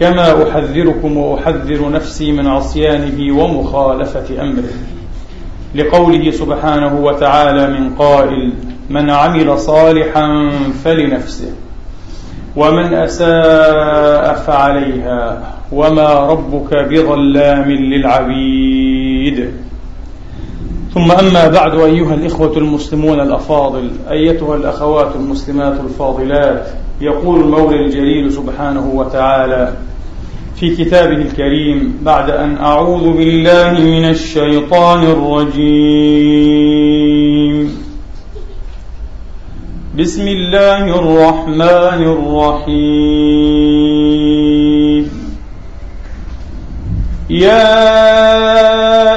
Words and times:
كما 0.00 0.48
أحذركم 0.50 1.16
وأحذر 1.16 1.90
نفسي 1.90 2.32
من 2.32 2.46
عصيانه 2.46 3.42
ومخالفة 3.42 4.42
أمره. 4.42 4.72
لقوله 5.74 6.30
سبحانه 6.30 7.00
وتعالى 7.00 7.66
من 7.66 7.94
قائل 7.94 8.52
من 8.90 9.10
عمل 9.10 9.58
صالحا 9.58 10.50
فلنفسه 10.84 11.52
ومن 12.56 12.94
أساء 12.94 14.34
فعليها 14.34 15.42
وما 15.72 16.20
ربك 16.20 16.74
بظلام 16.74 17.70
للعبيد. 17.70 19.50
ثم 20.96 21.12
أما 21.12 21.48
بعد 21.48 21.80
أيها 21.80 22.14
الإخوة 22.14 22.56
المسلمون 22.56 23.20
الأفاضل 23.20 23.90
أيتها 24.10 24.56
الأخوات 24.56 25.16
المسلمات 25.16 25.80
الفاضلات 25.80 26.68
يقول 27.00 27.40
المولى 27.40 27.84
الجليل 27.84 28.32
سبحانه 28.32 28.90
وتعالى 28.94 29.72
في 30.60 30.76
كتابه 30.76 31.16
الكريم 31.16 31.98
بعد 32.02 32.30
أن 32.30 32.56
أعوذ 32.56 33.12
بالله 33.16 33.72
من 33.80 34.04
الشيطان 34.10 35.02
الرجيم. 35.02 36.16
بسم 39.98 40.28
الله 40.28 40.84
الرحمن 40.98 42.02
الرحيم. 42.16 43.06
يا 47.30 49.15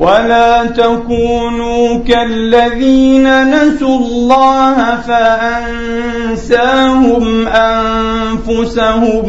ولا 0.00 0.64
تكونوا 0.66 1.98
كالذين 2.04 3.50
نسوا 3.50 3.98
الله 3.98 4.96
فأنساهم 5.00 6.58
أنفسهم 7.48 9.28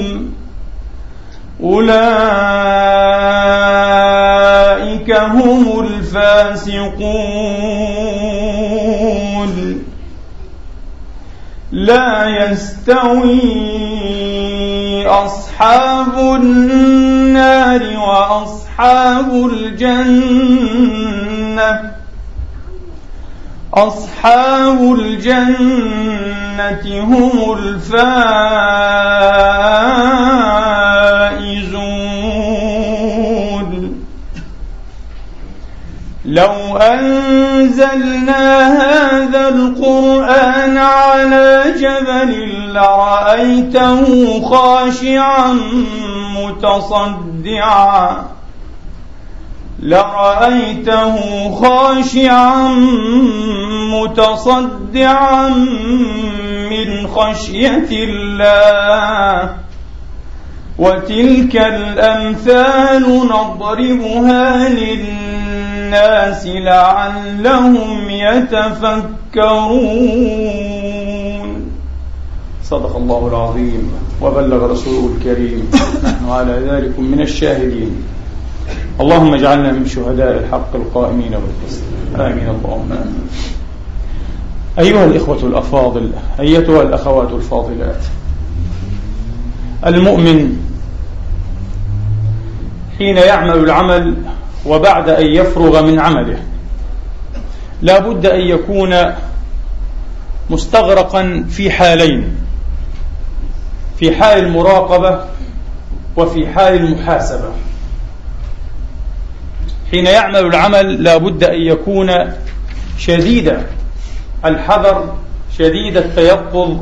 أولئك 1.64 1.92
هم 5.12 5.80
الفاسقون 5.80 7.12
لا 11.72 12.28
يستوي 12.28 13.42
أصحاب 15.08 16.20
النار 16.20 17.81
وأصحاب 17.98 18.61
الجنة. 19.53 20.72
أصحاب 23.74 24.96
الجنة 25.00 26.24
هم 27.03 27.58
الفائزون. 27.58 28.72
لو 36.25 36.78
أنزلنا 36.78 38.68
هذا 38.68 39.50
القرآن 39.50 40.78
على 40.78 41.63
جبل 41.80 42.74
لرأيته 42.74 44.06
خاشعا 44.50 45.59
متصدعا. 46.38 48.31
لرأيته 49.81 51.16
خاشعا 51.56 52.68
متصدعا 53.94 55.50
من 56.69 57.08
خشية 57.08 57.90
الله. 57.92 59.50
وتلك 60.80 61.56
الأمثال 61.56 63.03
نضربها 63.03 64.69
للناس 64.69 66.46
لعلهم 66.46 68.09
يتفكرون. 68.09 69.02
صدق 72.63 72.96
الله 72.96 73.28
العظيم. 73.28 73.92
وبلغ 74.22 74.72
رسوله 74.72 75.16
الكريم. 75.18 75.72
نحن 76.03 76.30
على 76.30 76.53
ذلك 76.53 77.00
من 77.00 77.22
الشاهدين. 77.22 78.21
اللهم 79.00 79.34
اجعلنا 79.34 79.72
من 79.72 79.85
شهداء 79.88 80.38
الحق 80.38 80.75
القائمين 80.75 81.31
بالقسط. 81.31 81.81
آمين 82.16 82.50
اللهم 82.50 82.91
آمين. 82.91 83.29
أيها 84.79 85.06
الإخوة 85.06 85.44
الأفاضل 85.44 86.12
أيتها 86.40 86.81
الأخوات 86.81 87.31
الفاضلات. 87.31 88.03
المؤمن 89.85 90.57
حين 92.97 93.18
يعمل 93.18 93.57
العمل 93.57 94.18
وبعد 94.66 95.09
أن 95.09 95.25
يفرغ 95.25 95.85
من 95.85 96.00
عمله 96.00 96.40
لا 97.81 98.00
بد 98.00 98.25
أن 98.25 98.40
يكون 98.40 98.96
مستغرقا 100.50 101.46
في 101.50 101.72
حالين 101.72 102.35
في 104.00 104.16
حال 104.16 104.46
المراقبة 104.46 105.19
وفي 106.18 106.47
حال 106.47 106.75
المحاسبة. 106.75 107.51
حين 109.91 110.06
يعمل 110.06 110.45
العمل 110.45 111.04
لا 111.04 111.18
بد 111.18 111.44
أن 111.44 111.62
يكون 111.62 112.12
شديد 112.98 113.57
الحذر 114.45 115.16
شديد 115.57 115.98
التيقظ 115.98 116.77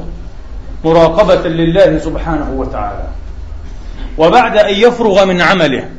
مراقبة 0.86 1.50
لله 1.50 1.98
سبحانه 1.98 2.54
وتعالى. 2.58 3.04
وبعد 4.18 4.58
أن 4.58 4.74
يفرغ 4.74 5.26
من 5.26 5.42
عمله 5.42 5.90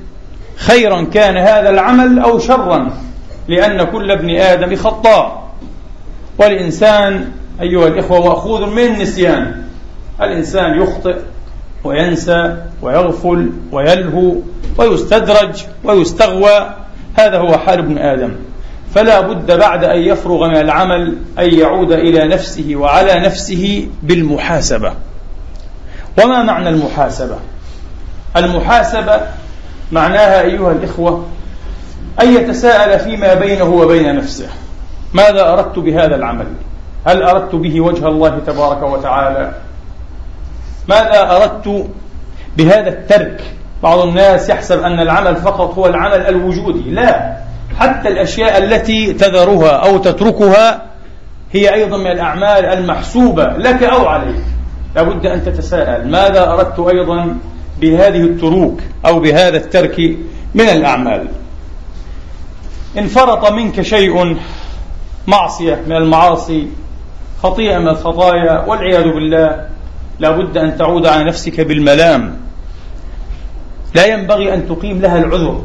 خيرا 0.56 1.04
كان 1.04 1.36
هذا 1.36 1.70
العمل 1.70 2.18
أو 2.18 2.38
شرا 2.38 2.90
لأن 3.48 3.84
كل 3.84 4.10
ابن 4.10 4.30
آدم 4.30 4.76
خطاء. 4.76 5.50
والإنسان 6.38 7.32
أيها 7.60 7.86
الإخوة 7.86 8.28
مأخوذ 8.28 8.66
من 8.66 8.78
النسيان 8.78 9.62
الإنسان 10.22 10.82
يخطئ 10.82 11.16
وينسى 11.84 12.56
ويغفل 12.82 13.50
ويلهو 13.72 14.34
ويستدرج 14.78 15.64
ويستغوى. 15.84 16.79
هذا 17.14 17.38
هو 17.38 17.58
حال 17.58 17.78
ابن 17.78 17.98
آدم. 17.98 18.32
فلا 18.94 19.20
بد 19.20 19.58
بعد 19.58 19.84
أن 19.84 19.98
يفرغ 19.98 20.48
من 20.48 20.56
العمل 20.56 21.16
أن 21.38 21.54
يعود 21.54 21.92
إلى 21.92 22.28
نفسه 22.28 22.72
وعلى 22.76 23.20
نفسه 23.20 23.88
بالمحاسبة. 24.02 24.92
وما 26.22 26.42
معنى 26.42 26.68
المحاسبة؟ 26.68 27.36
المحاسبة 28.36 29.20
معناها 29.92 30.40
أيها 30.42 30.72
الإخوة 30.72 31.26
أن 32.22 32.34
يتساءل 32.34 32.98
فيما 32.98 33.34
بينه 33.34 33.64
وبين 33.64 34.16
نفسه. 34.16 34.48
ماذا 35.14 35.52
أردت 35.52 35.78
بهذا 35.78 36.16
العمل؟ 36.16 36.46
هل 37.06 37.22
أردت 37.22 37.54
به 37.54 37.80
وجه 37.80 38.08
الله 38.08 38.38
تبارك 38.46 38.82
وتعالى؟ 38.82 39.52
ماذا 40.88 41.36
أردت 41.36 41.88
بهذا 42.56 42.88
الترك؟ 42.88 43.42
بعض 43.82 43.98
الناس 43.98 44.48
يحسب 44.48 44.82
أن 44.82 45.00
العمل 45.00 45.36
فقط 45.36 45.74
هو 45.78 45.86
العمل 45.86 46.26
الوجودي 46.26 46.90
لا. 46.90 47.36
حتى 47.78 48.08
الأشياء 48.08 48.58
التي 48.58 49.12
تذرها 49.12 49.70
أو 49.70 49.98
تتركها 49.98 50.82
هي 51.52 51.74
أيضا 51.74 51.96
من 51.96 52.06
الأعمال 52.06 52.64
المحسوبة 52.64 53.44
لك 53.44 53.82
أو 53.82 54.06
عليك. 54.06 54.44
لابد 54.96 55.26
أن 55.26 55.44
تتساءل 55.44 56.10
ماذا 56.10 56.52
أردت 56.52 56.80
أيضا 56.80 57.36
بهذه 57.80 58.20
التروك 58.20 58.80
أو 59.06 59.20
بهذا 59.20 59.56
الترك 59.56 60.00
من 60.54 60.64
الأعمال؟ 60.64 61.26
إن 62.98 63.06
فرط 63.06 63.52
منك 63.52 63.80
شيء 63.80 64.36
معصية 65.26 65.82
من 65.86 65.96
المعاصي 65.96 66.66
خطيئة 67.42 67.78
من 67.78 67.88
الخطايا 67.88 68.64
والعياذ 68.66 69.04
بالله 69.04 69.66
لابد 70.18 70.56
أن 70.56 70.78
تعود 70.78 71.06
على 71.06 71.24
نفسك 71.24 71.60
بالملام. 71.60 72.49
لا 73.94 74.06
ينبغي 74.06 74.54
أن 74.54 74.68
تقيم 74.68 75.00
لها 75.00 75.18
العذر 75.18 75.64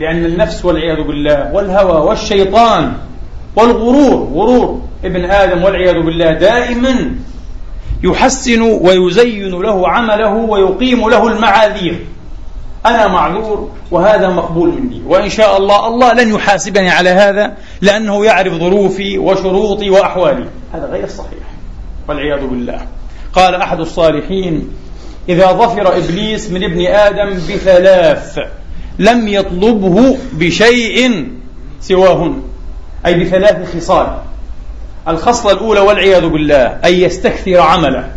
لأن 0.00 0.24
النفس 0.24 0.64
والعياذ 0.64 1.06
بالله 1.06 1.52
والهوى 1.52 2.00
والشيطان 2.08 2.92
والغرور 3.56 4.28
غرور 4.34 4.82
ابن 5.04 5.24
آدم 5.24 5.64
والعياذ 5.64 5.94
بالله 5.94 6.32
دائما 6.32 7.14
يحسن 8.02 8.62
ويزين 8.62 9.62
له 9.62 9.88
عمله 9.88 10.34
ويقيم 10.34 11.08
له 11.08 11.28
المعاذير. 11.28 12.06
أنا 12.86 13.08
معذور 13.08 13.70
وهذا 13.90 14.28
مقبول 14.28 14.68
مني 14.68 15.02
وإن 15.06 15.28
شاء 15.28 15.56
الله 15.56 15.86
الله 15.86 16.12
لن 16.12 16.34
يحاسبني 16.34 16.90
على 16.90 17.10
هذا 17.10 17.56
لأنه 17.80 18.24
يعرف 18.24 18.52
ظروفي 18.52 19.18
وشروطي 19.18 19.90
وأحوالي. 19.90 20.44
هذا 20.72 20.86
غير 20.86 21.08
صحيح 21.08 21.44
والعياذ 22.08 22.46
بالله. 22.46 22.80
قال 23.32 23.54
أحد 23.54 23.80
الصالحين 23.80 24.68
إذا 25.28 25.52
ظفر 25.52 25.96
إبليس 25.96 26.50
من 26.50 26.64
ابن 26.64 26.86
آدم 26.86 27.34
بثلاث 27.34 28.38
لم 28.98 29.28
يطلبه 29.28 30.18
بشيء 30.32 31.28
سواهن 31.80 32.42
أي 33.06 33.24
بثلاث 33.24 33.76
خصال. 33.76 34.18
الخصلة 35.08 35.52
الأولى 35.52 35.80
والعياذ 35.80 36.28
بالله 36.28 36.66
أن 36.66 36.94
يستكثر 36.94 37.60
عمله 37.60 38.10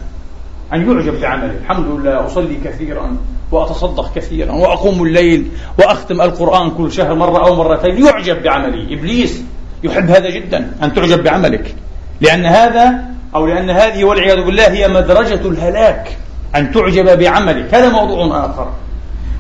أن 0.74 0.92
يعجب 0.92 1.22
بعمله. 1.22 1.54
الحمد 1.62 1.86
لله 1.88 2.26
أصلي 2.26 2.58
كثيرا 2.66 3.18
وأتصدق 3.52 4.14
كثيرا 4.16 4.52
وأقوم 4.52 5.04
الليل 5.04 5.48
وأختم 5.80 6.22
القرآن 6.22 6.72
كل 6.72 6.92
شهر 6.92 7.16
مرة 7.16 7.48
أو 7.48 7.56
مرتين. 7.56 8.06
يعجب 8.06 8.44
بعملي 8.44 8.94
إبليس 8.94 9.42
يحب 9.84 10.10
هذا 10.10 10.30
جدا 10.30 10.72
أن 10.84 10.94
تعجب 10.94 11.24
بعملك. 11.24 11.76
لأن 12.22 12.46
هذا 12.46 13.04
أو 13.36 13.48
لأن 13.48 13.70
هذه 13.70 14.04
والعياذ 14.04 14.44
بالله 14.46 14.72
هي 14.72 14.88
مدرجة 14.88 15.48
الهلاك. 15.48 16.18
أن 16.56 16.72
تعجب 16.72 17.20
بعملك 17.20 17.74
هذا 17.74 17.90
موضوع 17.90 18.46
آخر. 18.46 18.72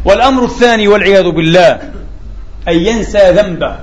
والأمر 0.05 0.43
الثاني 0.43 0.87
والعياذ 0.87 1.29
بالله 1.31 1.71
أن 2.67 2.73
ينسى 2.73 3.31
ذنبه. 3.31 3.75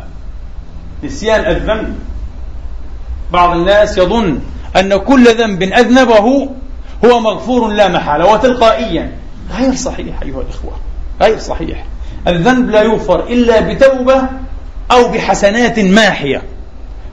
نسيان 1.05 1.41
الذنب. 1.41 1.95
بعض 3.33 3.57
الناس 3.57 3.99
يظن 3.99 4.39
أن 4.77 4.97
كل 4.97 5.25
ذنب 5.35 5.63
أذنبه 5.63 6.49
هو 7.05 7.21
مغفور 7.21 7.69
لا 7.69 7.89
محالة 7.89 8.27
وتلقائيا. 8.27 9.13
غير 9.59 9.75
صحيح 9.75 10.23
أيها 10.23 10.41
الإخوة. 10.41 10.73
غير 11.23 11.39
صحيح. 11.39 11.85
الذنب 12.29 12.71
لا 12.71 12.83
يغفر 12.83 13.27
إلا 13.27 13.61
بتوبة 13.61 14.23
أو 14.91 15.09
بحسنات 15.09 15.79
ماحية. 15.79 16.43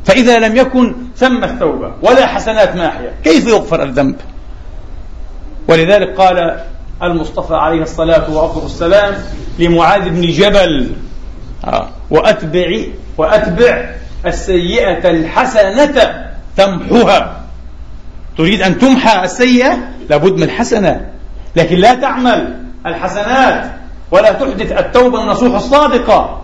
فإذا 0.05 0.39
لم 0.39 0.55
يكن 0.55 0.95
ثم 1.17 1.43
التوبة 1.43 1.93
ولا 2.01 2.25
حسنات 2.25 2.75
ماحية. 2.75 3.13
كيف 3.23 3.47
يغفر 3.47 3.83
الذنب؟ 3.83 4.15
ولذلك 5.67 6.17
قال 6.17 6.59
المصطفى 7.03 7.55
عليه 7.55 7.81
الصلاة 7.81 8.31
وأفضل 8.31 8.65
السلام 8.65 9.13
لمعاذ 9.59 10.09
بن 10.09 10.21
جبل 10.21 10.91
آه، 11.65 11.87
وأتبع 12.09 12.81
وأتبع 13.17 13.89
السيئة 14.25 15.09
الحسنة 15.09 16.25
تمحها 16.57 17.41
تريد 18.37 18.61
أن 18.61 18.77
تمحى 18.77 19.23
السيئة؟ 19.23 19.77
لابد 20.09 20.33
من 20.33 20.43
الحسنة. 20.43 21.05
لكن 21.55 21.75
لا 21.75 21.93
تعمل 21.93 22.55
الحسنات 22.85 23.71
ولا 24.11 24.31
تحدث 24.31 24.71
التوبة 24.71 25.23
النصوح 25.23 25.55
الصادقة 25.55 26.41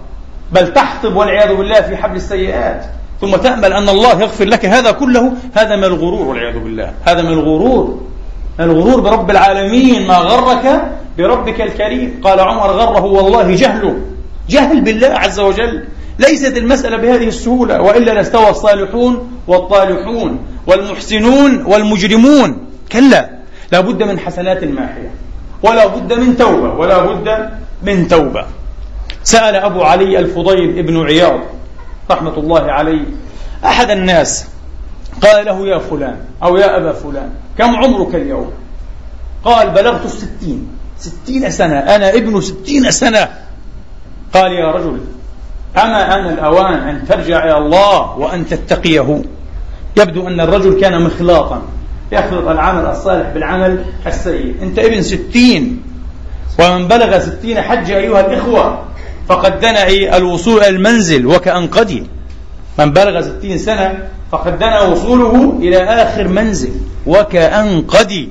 بل 0.51 0.73
تحطب 0.73 1.15
والعياذ 1.15 1.55
بالله 1.55 1.81
في 1.81 1.97
حبل 1.97 2.15
السيئات. 2.15 2.85
ثم 3.21 3.35
تأمل 3.35 3.73
أن 3.73 3.89
الله 3.89 4.21
يغفر 4.21 4.45
لك 4.45 4.65
هذا 4.65 4.91
كله 4.91 5.33
هذا 5.53 5.75
من 5.75 5.83
الغرور 5.83 6.27
والعياذ 6.27 6.59
بالله. 6.59 6.93
هذا 7.05 7.21
من 7.21 7.33
الغرور. 7.33 8.01
الغرور 8.59 8.99
برب 8.99 9.31
العالمين 9.31 10.07
ما 10.07 10.17
غرك 10.17 10.91
بربك 11.17 11.61
الكريم. 11.61 12.21
قال 12.23 12.39
عمر 12.39 12.71
غره 12.71 13.03
والله 13.05 13.55
جهله. 13.55 13.95
جهل 14.49 14.81
بالله 14.81 15.07
عز 15.07 15.39
وجل. 15.39 15.83
ليست 16.19 16.57
المسألة 16.57 16.97
بهذه 16.97 17.27
السهولة 17.27 17.81
وإلا 17.81 18.11
لاستوى 18.11 18.49
الصالحون 18.49 19.31
والطالحون 19.47 20.39
والمحسنون 20.67 21.65
والمجرمون. 21.65 22.65
كلا 22.91 23.29
لا 23.71 23.79
بد 23.81 24.03
من 24.03 24.19
حسنات 24.19 24.63
ماحية 24.63 25.11
ولا 25.63 25.87
بد 25.87 26.13
من 26.13 26.37
توبة 26.37 26.73
ولا 26.73 26.97
بد 27.05 27.49
من 27.83 28.07
توبة. 28.07 28.45
سأل 29.23 29.55
أبو 29.55 29.81
علي 29.81 30.19
الفضيل 30.19 30.79
ابن 30.79 31.05
عياض 31.05 31.39
رحمة 32.11 32.37
الله 32.37 32.61
عليه 32.71 33.05
أحد 33.65 33.89
الناس 33.89 34.47
قال 35.21 35.45
له 35.45 35.67
يا 35.67 35.79
فلان 35.79 36.17
أو 36.43 36.57
يا 36.57 36.77
أبا 36.77 36.93
فلان 36.93 37.29
كم 37.57 37.75
عمرك 37.75 38.15
اليوم؟ 38.15 38.51
قال 39.43 39.69
بلغت 39.69 40.05
الستين 40.05 40.67
ستين 40.97 41.51
سنة 41.51 41.79
أنا 41.79 42.09
ابن 42.09 42.41
ستين 42.41 42.91
سنة. 42.91 43.29
قال 44.33 44.51
يا 44.51 44.71
رجل 44.71 44.99
أما 45.77 46.15
أنا 46.15 46.33
الأوان 46.33 46.73
أن 46.73 47.07
ترجع 47.07 47.43
إلى 47.43 47.57
الله 47.57 48.17
وأن 48.17 48.47
تتقيه. 48.47 49.21
يبدو 49.97 50.27
أن 50.27 50.39
الرجل 50.39 50.81
كان 50.81 51.01
مخلاطا 51.01 51.61
يخلط 52.11 52.47
العمل 52.47 52.85
الصالح 52.85 53.29
بالعمل 53.29 53.85
السيء. 54.07 54.55
أنت 54.61 54.79
ابن 54.79 55.01
ستين 55.01 55.81
ومن 56.59 56.87
بلغ 56.87 57.19
ستين 57.19 57.61
حج 57.61 57.91
أيها 57.91 58.19
الإخوة 58.19 58.83
فقد 59.27 59.59
دنا 59.59 59.87
الوصول 60.17 60.59
إلى 60.59 60.69
المنزل 60.69 61.25
وكأن 61.25 61.67
قدي 61.67 62.03
من 62.79 62.93
بلغ 62.93 63.21
ستين 63.21 63.57
سنة 63.57 64.07
فقد 64.33 64.59
دنا 64.59 64.81
وصوله 64.81 65.57
إلى 65.59 65.83
آخر 65.83 66.27
منزل 66.27 66.71
وكأن 67.07 67.81
قدي. 67.81 68.29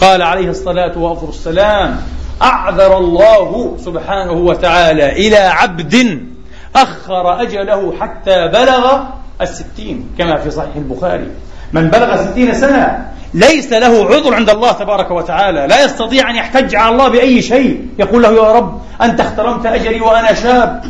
قال 0.00 0.22
عليه 0.22 0.48
الصلاة 0.48 0.98
والسلام 0.98 1.96
أعذر 2.42 2.98
الله 2.98 3.76
سبحانه 3.84 4.32
وتعالى 4.32 5.12
إلى 5.12 5.36
عبد 5.36 6.20
أخر 6.76 7.42
أجله 7.42 7.92
حتى 8.00 8.48
بلغ 8.48 9.00
الستين 9.40 10.08
كما 10.18 10.36
في 10.36 10.50
صحيح 10.50 10.76
البخاري. 10.76 11.28
من 11.72 11.90
بلغ 11.90 12.30
ستين 12.30 12.54
سنة 12.54 13.12
ليس 13.34 13.72
له 13.72 14.06
عذر 14.06 14.34
عند 14.34 14.50
الله 14.50 14.72
تبارك 14.72 15.10
وتعالى 15.10 15.66
لا 15.66 15.84
يستطيع 15.84 16.30
أن 16.30 16.36
يحتج 16.36 16.74
على 16.74 16.92
الله 16.92 17.08
بأي 17.08 17.42
شيء. 17.42 17.88
يقول 17.98 18.22
له 18.22 18.30
يا 18.30 18.52
رب 18.52 18.80
أنت 19.02 19.20
اخترمت 19.20 19.66
أجلي 19.66 20.00
وأنا 20.00 20.34
شاب. 20.34 20.84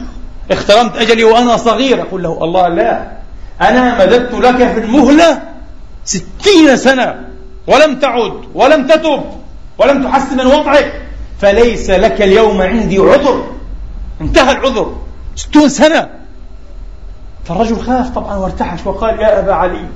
اخترمت 0.50 0.96
أجلي 0.96 1.24
وأنا 1.24 1.56
صغير. 1.56 1.98
يقول 1.98 2.22
له 2.22 2.38
الله 2.42 2.68
لا. 2.68 3.21
أنا 3.62 4.04
مددت 4.04 4.34
لك 4.34 4.72
في 4.72 4.80
المهلة 4.80 5.42
ستين 6.04 6.76
سنة 6.76 7.14
ولم 7.66 7.98
تعد 7.98 8.32
ولم 8.54 8.86
تتب 8.86 9.22
ولم 9.78 10.04
تحسن 10.04 10.36
من 10.36 10.46
وضعك 10.46 11.02
فليس 11.40 11.90
لك 11.90 12.22
اليوم 12.22 12.62
عندي 12.62 12.98
عذر. 12.98 13.46
انتهى 14.20 14.52
العذر. 14.52 14.96
ستون 15.36 15.68
سنة. 15.68 16.08
فالرجل 17.44 17.80
خاف 17.80 18.10
طبعا 18.10 18.36
وارتعش 18.36 18.86
وقال 18.86 19.20
يا 19.20 19.38
أبا 19.38 19.52
علي 19.52 19.86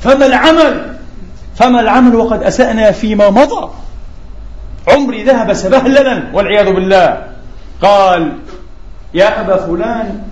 فما 0.00 0.26
العمل؟ 0.26 0.96
فما 1.56 1.80
العمل 1.80 2.14
وقد 2.14 2.42
أسأنا 2.42 2.90
فيما 2.90 3.30
مضى. 3.30 3.70
عمري 4.88 5.24
ذهب 5.24 5.52
سبهللا 5.52 6.22
والعياذ 6.32 6.72
بالله. 6.72 7.22
قال 7.82 8.38
يا 9.14 9.40
أبا 9.40 9.56
فلان 9.56 10.22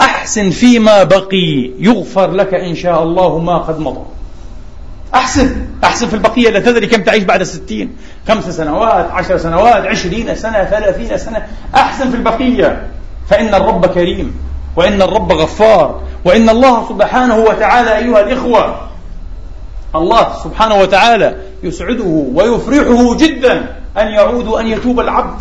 أحسن 0.00 0.50
فيما 0.50 1.02
بقي 1.02 1.70
يغفر 1.78 2.30
لك 2.30 2.54
إن 2.54 2.74
شاء 2.74 3.02
الله 3.02 3.38
ما 3.38 3.58
قد 3.58 3.80
مضى. 3.80 4.04
أحسن 5.14 5.66
أحسن 5.84 6.08
في 6.08 6.14
البقية. 6.14 6.50
لا 6.50 6.60
تدري 6.60 6.86
كم 6.86 7.02
تعيش 7.02 7.24
بعد 7.24 7.40
الستين 7.40 7.96
خمس 8.28 8.44
سنوات 8.56 9.10
عشر 9.10 9.36
سنوات 9.38 9.86
عشرين 9.86 10.34
سنة 10.34 10.64
ثلاثين 10.64 11.18
سنة. 11.18 11.46
أحسن 11.74 12.10
في 12.10 12.16
البقية. 12.16 12.86
فإن 13.28 13.54
الرب 13.54 13.86
كريم 13.86 14.34
وإن 14.76 15.02
الرب 15.02 15.32
غفار 15.32 16.02
وإن 16.24 16.48
الله 16.48 16.88
سبحانه 16.88 17.36
وتعالى 17.38 17.96
أيها 17.96 18.20
الإخوة 18.20 18.88
الله 19.94 20.38
سبحانه 20.44 20.74
وتعالى 20.74 21.36
يسعده 21.62 22.04
ويفرحه 22.34 23.16
جدا 23.16 23.76
أن 23.98 24.06
يعود 24.06 24.46
أن 24.48 24.66
يتوب 24.66 25.00
العبد. 25.00 25.38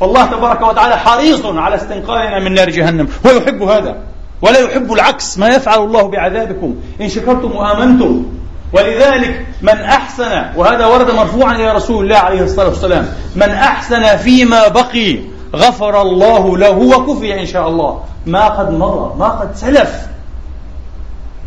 فالله 0.00 0.26
تبارك 0.26 0.62
وتعالى 0.62 0.96
حريص 0.96 1.46
على 1.46 1.74
استنقاذنا 1.74 2.38
من 2.38 2.54
نار 2.54 2.70
جهنم. 2.70 3.08
هو 3.26 3.30
يحب 3.30 3.62
هذا. 3.62 3.96
ولا 4.42 4.58
يحب 4.58 4.92
العكس. 4.92 5.38
ما 5.38 5.48
يفعل 5.48 5.78
الله 5.78 6.02
بعذابكم. 6.02 6.74
إن 7.00 7.08
شكرتم 7.08 7.56
وآمنتم. 7.56 8.26
ولذلك 8.72 9.46
من 9.62 9.80
أحسن 9.80 10.44
وهذا 10.56 10.86
ورد 10.86 11.10
مرفوعا 11.10 11.54
إلى 11.54 11.72
رسول 11.72 12.04
الله 12.04 12.16
عليه 12.16 12.42
الصلاة 12.42 12.68
والسلام. 12.68 13.08
من 13.36 13.50
أحسن 13.50 14.16
فيما 14.16 14.68
بقي 14.68 15.18
غفر 15.54 16.02
الله 16.02 16.58
له 16.58 16.78
وكفي 16.78 17.40
إن 17.40 17.46
شاء 17.46 17.68
الله. 17.68 18.02
ما 18.26 18.48
قد 18.48 18.70
مضى 18.70 19.18
ما 19.18 19.28
قد 19.28 19.56
سلف. 19.56 20.06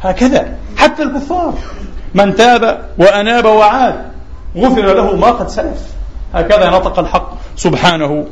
هكذا. 0.03 0.53
حتى 0.77 1.03
الكفار. 1.03 1.53
من 2.13 2.36
تاب 2.36 2.81
وأناب 2.98 3.46
وعاد 3.46 3.96
غفر 4.58 4.93
له 4.93 5.15
ما 5.15 5.27
قد 5.27 5.50
سلف. 5.50 5.79
هكذا 6.34 6.70
نطق 6.70 7.00
الحق 7.00 7.29
سبحانه 7.55 8.25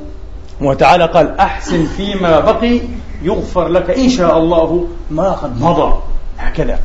وتعالى 0.62 1.06
قال 1.06 1.40
أحسن 1.40 1.86
فيما 1.86 2.40
بقي 2.40 2.80
يغفر 3.24 3.68
لك 3.68 3.90
إن 3.90 4.10
شاء 4.10 4.38
الله 4.38 4.88
ما 5.12 5.32
قد 5.32 5.62
مضى. 5.62 6.02
هكذا. 6.38 6.80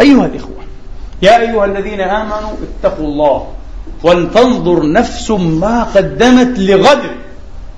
أيها 0.00 0.26
الإخوة 0.26 0.56
يا 1.22 1.40
أيها 1.40 1.64
الذين 1.64 2.00
آمنوا 2.00 2.50
اتقوا 2.80 3.06
الله 3.06 3.46
ولتنظر 4.02 4.92
نفس 4.92 5.30
ما 5.30 5.82
قدمت 5.82 6.58
لغد. 6.58 7.10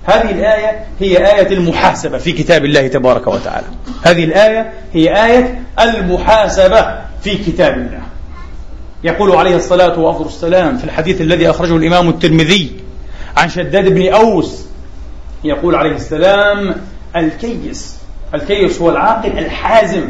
هذه 0.05 0.31
الآية 0.31 0.85
هي 1.01 1.17
آية 1.17 1.53
المحاسبة 1.53 2.19
في 2.19 2.33
كتاب 2.33 2.65
الله 2.65 2.89
تبارك 2.89 3.27
وتعالى. 3.27 3.67
هذه 4.03 4.25
الآية 4.25 4.73
هي 4.93 5.27
آية 5.27 5.63
المحاسبة 5.81 6.99
في 7.23 7.37
كتاب 7.37 7.75
الله. 7.75 8.01
يقول 9.05 9.37
عليه 9.37 9.57
الصلاة 9.57 9.99
وأفضل 9.99 10.27
السلام 10.27 10.79
في 10.79 10.85
الحديث 10.85 11.21
الذي 11.21 11.51
أخرجه 11.51 11.77
الإمام 11.77 12.09
الترمذي 12.09 12.73
عن 13.37 13.49
شداد 13.51 13.89
بن 13.89 14.13
أوس 14.13 14.65
يقول 15.45 15.75
عليه 15.75 15.95
السلام 15.95 16.75
الكيس 17.17 17.97
الكيس 18.35 18.81
هو 18.81 18.91
العاقل 18.91 19.39
الحازم 19.39 20.09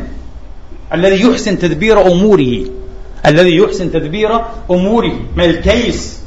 الذي 0.95 1.23
يحسن 1.23 1.59
تدبير 1.59 2.13
أموره 2.13 2.65
الذي 3.27 3.57
يحسن 3.57 3.93
تدبير 3.93 4.41
أموره. 4.71 5.13
ما 5.37 5.45
الكيس؟ 5.45 6.21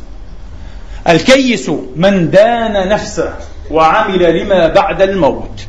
الكيس 1.08 1.72
من 1.96 2.32
دان 2.32 2.90
نفسه 2.90 3.34
وعمل 3.72 4.40
لما 4.40 4.68
بعد 4.68 5.02
الموت. 5.02 5.68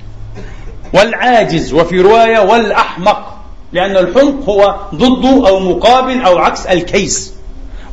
والعاجز 0.94 1.72
وفي 1.72 2.00
رواية 2.00 2.38
والأحمق 2.38 3.34
لأن 3.72 3.96
الحمق 3.96 4.48
هو 4.48 4.76
ضد 4.94 5.46
أو 5.46 5.60
مقابل 5.60 6.22
أو 6.22 6.38
عكس 6.38 6.66
الكيس. 6.66 7.34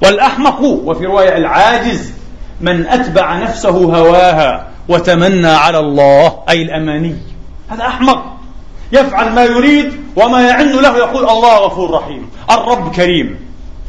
والأحمق 0.03 0.61
وفي 0.61 1.05
رواية 1.05 1.37
العاجز 1.37 2.11
من 2.61 2.87
أتبع 2.87 3.37
نفسه 3.37 3.69
هواها. 3.69 4.70
وتمنى 4.91 5.47
على 5.47 5.79
الله 5.79 6.39
أي 6.49 6.61
الأماني. 6.61 7.15
هذا 7.69 7.83
أحمق. 7.87 8.37
يفعل 8.91 9.29
ما 9.33 9.43
يريد 9.43 9.93
وما 10.15 10.41
يعن 10.41 10.71
له 10.71 10.97
يقول 10.97 11.29
الله 11.29 11.57
غفور 11.57 11.91
رحيم. 11.91 12.29
الرب 12.51 12.95
كريم. 12.95 13.39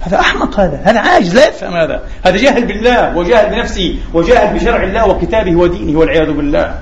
هذا 0.01 0.21
أحمق 0.21 0.61
هذا. 0.61 0.81
هذا 0.85 1.01
عاجز 1.01 1.35
لا 1.35 1.49
يفهم 1.49 1.77
هذا. 1.77 2.03
هذا 2.23 2.37
جاهل 2.37 2.65
بالله 2.65 3.17
وجاهل 3.17 3.51
بنفسه 3.51 3.97
وجاهل 4.15 4.59
بشرع 4.59 4.83
الله 4.83 5.09
وكتابه 5.09 5.57
ودينه 5.57 5.99
والعياذ 5.99 6.33
بالله. 6.33 6.75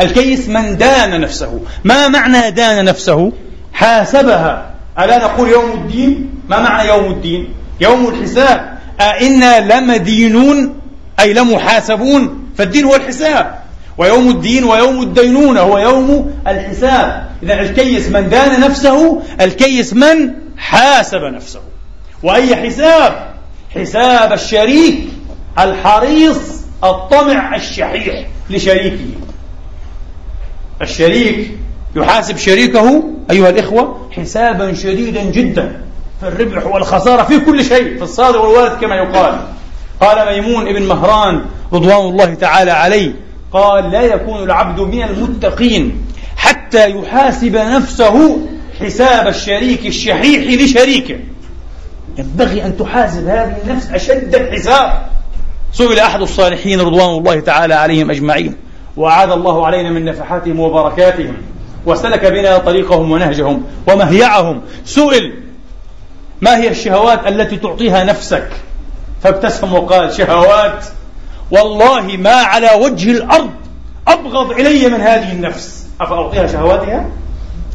الكيس 0.00 0.48
من 0.48 0.76
دان 0.76 1.20
نفسه. 1.20 1.60
ما 1.84 2.08
معنى 2.08 2.50
دان 2.50 2.84
نفسه؟ 2.84 3.32
حاسبها. 3.72 4.70
ألا 4.98 5.18
نقول 5.18 5.48
يوم 5.48 5.70
الدين؟ 5.72 6.30
ما 6.48 6.60
معنى 6.62 6.88
يوم 6.88 7.04
الدين؟ 7.04 7.48
يوم 7.80 8.08
الحساب. 8.08 8.78
أئنا 9.00 9.60
لمدينون 9.60 10.74
أي 11.20 11.32
لمحاسبون 11.32 12.48
فالدين 12.58 12.84
هو 12.84 12.94
الحساب. 12.94 13.62
ويوم 13.98 14.28
الدين 14.28 14.64
ويوم 14.64 15.02
الدينونة 15.02 15.60
هو 15.60 15.78
يوم 15.78 16.34
الحساب. 16.46 17.30
إذا 17.42 17.60
الكيس 17.60 18.08
من 18.08 18.28
دان 18.28 18.60
نفسه 18.60 19.22
الكيس 19.40 19.94
من 19.94 20.30
حاسب 20.56 21.20
نفسه. 21.22 21.60
وأي 22.22 22.56
حساب؟ 22.56 23.34
حساب 23.74 24.32
الشريك 24.32 25.04
الحريص 25.58 26.38
الطمع 26.84 27.56
الشحيح 27.56 28.26
لشريكه. 28.50 29.04
الشريك 30.82 31.50
يحاسب 31.96 32.36
شريكه 32.36 33.02
أيها 33.30 33.48
الإخوة 33.48 34.08
حسابا 34.12 34.74
شديدا 34.74 35.22
جدا 35.22 35.82
في 36.20 36.28
الربح 36.28 36.66
والخسارة 36.66 37.22
في 37.22 37.40
كل 37.40 37.64
شيء 37.64 37.96
في 37.96 38.02
الصادق 38.02 38.40
والوارد 38.40 38.80
كما 38.80 38.96
يقال. 38.96 39.38
قال 40.02 40.34
ميمون 40.34 40.68
ابن 40.68 40.82
مهران 40.82 41.44
رضوان 41.72 42.06
الله 42.06 42.34
تعالى 42.34 42.70
عليه 42.70 43.12
قال 43.52 43.90
لا 43.90 44.00
يكون 44.00 44.42
العبد 44.42 44.80
من 44.80 45.02
المتقين 45.02 46.04
حتى 46.36 46.90
يحاسب 46.90 47.56
نفسه 47.56 48.38
حساب 48.80 49.28
الشريك 49.28 49.86
الشحيح 49.86 50.62
لشريكه. 50.62 51.18
ينبغي 52.18 52.64
أن 52.64 52.78
تحاسب 52.78 53.28
هذه 53.28 53.56
النفس 53.64 53.90
أشد 53.90 54.34
الحساب. 54.34 55.06
سئل 55.72 55.98
أحد 55.98 56.20
الصالحين 56.20 56.80
رضوان 56.80 57.18
الله 57.18 57.40
تعالى 57.40 57.74
عليهم 57.74 58.10
أجمعين. 58.10 58.56
وأعاد 58.96 59.30
الله 59.30 59.66
علينا 59.66 59.90
من 59.90 60.04
نفحاتهم 60.04 60.60
وبركاتهم 60.60 61.36
وسلك 61.86 62.26
بنا 62.26 62.58
طريقهم 62.58 63.10
ونهجهم 63.10 63.64
ومهيعهم. 63.88 64.62
سئل 64.84 65.32
ما 66.40 66.56
هي 66.56 66.68
الشهوات 66.68 67.26
التي 67.28 67.56
تعطيها 67.56 68.04
نفسك؟ 68.04 68.48
فابتسم 69.22 69.72
وقال 69.72 70.12
شهوات 70.12 70.84
والله 71.50 72.16
ما 72.16 72.34
على 72.34 72.70
وجه 72.80 73.10
الأرض 73.10 73.50
أبغض 74.08 74.50
إلي 74.50 74.88
من 74.88 75.00
هذه 75.00 75.32
النفس. 75.32 75.86
أفأعطيها 76.00 76.46
شهواتها؟ 76.46 77.06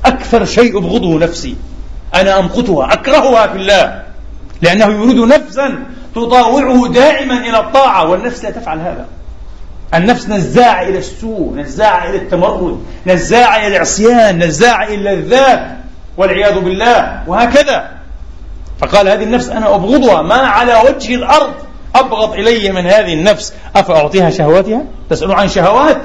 أكثر 0.05 0.45
شيء 0.45 0.77
أبغضه 0.77 1.19
نفسي 1.19 1.55
أنا 2.15 2.39
أمقتها 2.39 2.93
أكرهها 2.93 3.47
في 3.47 3.55
الله 3.55 4.03
لأنه 4.61 4.85
يريد 4.85 5.17
نفسا 5.17 5.83
تطاوعه 6.15 6.87
دائما 6.87 7.37
إلى 7.37 7.59
الطاعة 7.59 8.09
والنفس 8.09 8.43
لا 8.43 8.51
تفعل 8.51 8.79
هذا. 8.79 9.05
النفس 9.93 10.29
نزاعة 10.29 10.81
إلى 10.83 10.97
السوء 10.97 11.53
نزاعة 11.55 12.09
إلى 12.09 12.17
التمرد 12.17 12.83
نزاعة 13.07 13.57
إلى 13.57 13.75
العصيان 13.75 14.43
نزاعة 14.43 14.87
إلى 14.87 15.13
الذات 15.13 15.77
والعياذ 16.17 16.59
بالله. 16.59 17.23
وهكذا. 17.27 17.96
فقال 18.79 19.07
هذه 19.07 19.23
النفس 19.23 19.49
أنا 19.49 19.75
أبغضها 19.75 20.21
ما 20.21 20.35
على 20.35 20.73
وجه 20.89 21.15
الأرض 21.15 21.53
أبغض 21.95 22.33
إلي 22.33 22.71
من 22.71 22.85
هذه 22.85 23.13
النفس. 23.13 23.53
أفأعطيها 23.75 24.29
شهواتها؟ 24.29 24.83
تسأل 25.09 25.31
عن 25.31 25.47
شهوات؟ 25.47 26.01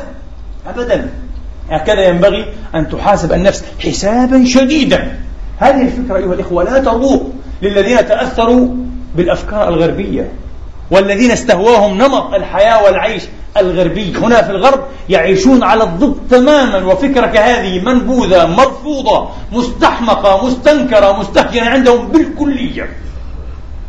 أبدا. 0.69 1.11
هكذا 1.71 2.09
ينبغي 2.09 2.47
أن 2.75 2.89
تحاسب 2.89 3.33
النفس 3.33 3.65
حسابا 3.79 4.45
شديدا. 4.45 5.19
هذه 5.59 5.83
الفكرة 5.83 6.17
أيها 6.17 6.35
الإخوة 6.35 6.65
لا 6.65 6.79
تروق 6.79 7.33
للذين 7.63 7.97
تأثروا 8.09 8.69
بالأفكار 9.17 9.69
الغربية. 9.69 10.29
والذين 10.93 11.31
استهواهم 11.31 11.99
نمط 11.99 12.35
الحياة 12.35 12.85
والعيش 12.85 13.23
الغربي 13.57 14.15
هنا 14.17 14.43
في 14.43 14.51
الغرب 14.51 14.85
يعيشون 15.09 15.63
على 15.63 15.85
الضد 15.85 16.17
تماما 16.31 16.93
وفكرة 16.93 17.27
كهذه 17.27 17.81
منبوذة 17.81 18.47
مرفوضة 18.47 19.29
مستحمقة 19.53 20.47
مستنكرة 20.47 21.21
مستهجنة 21.21 21.71
عندهم 21.71 22.09
بالكلية. 22.09 22.89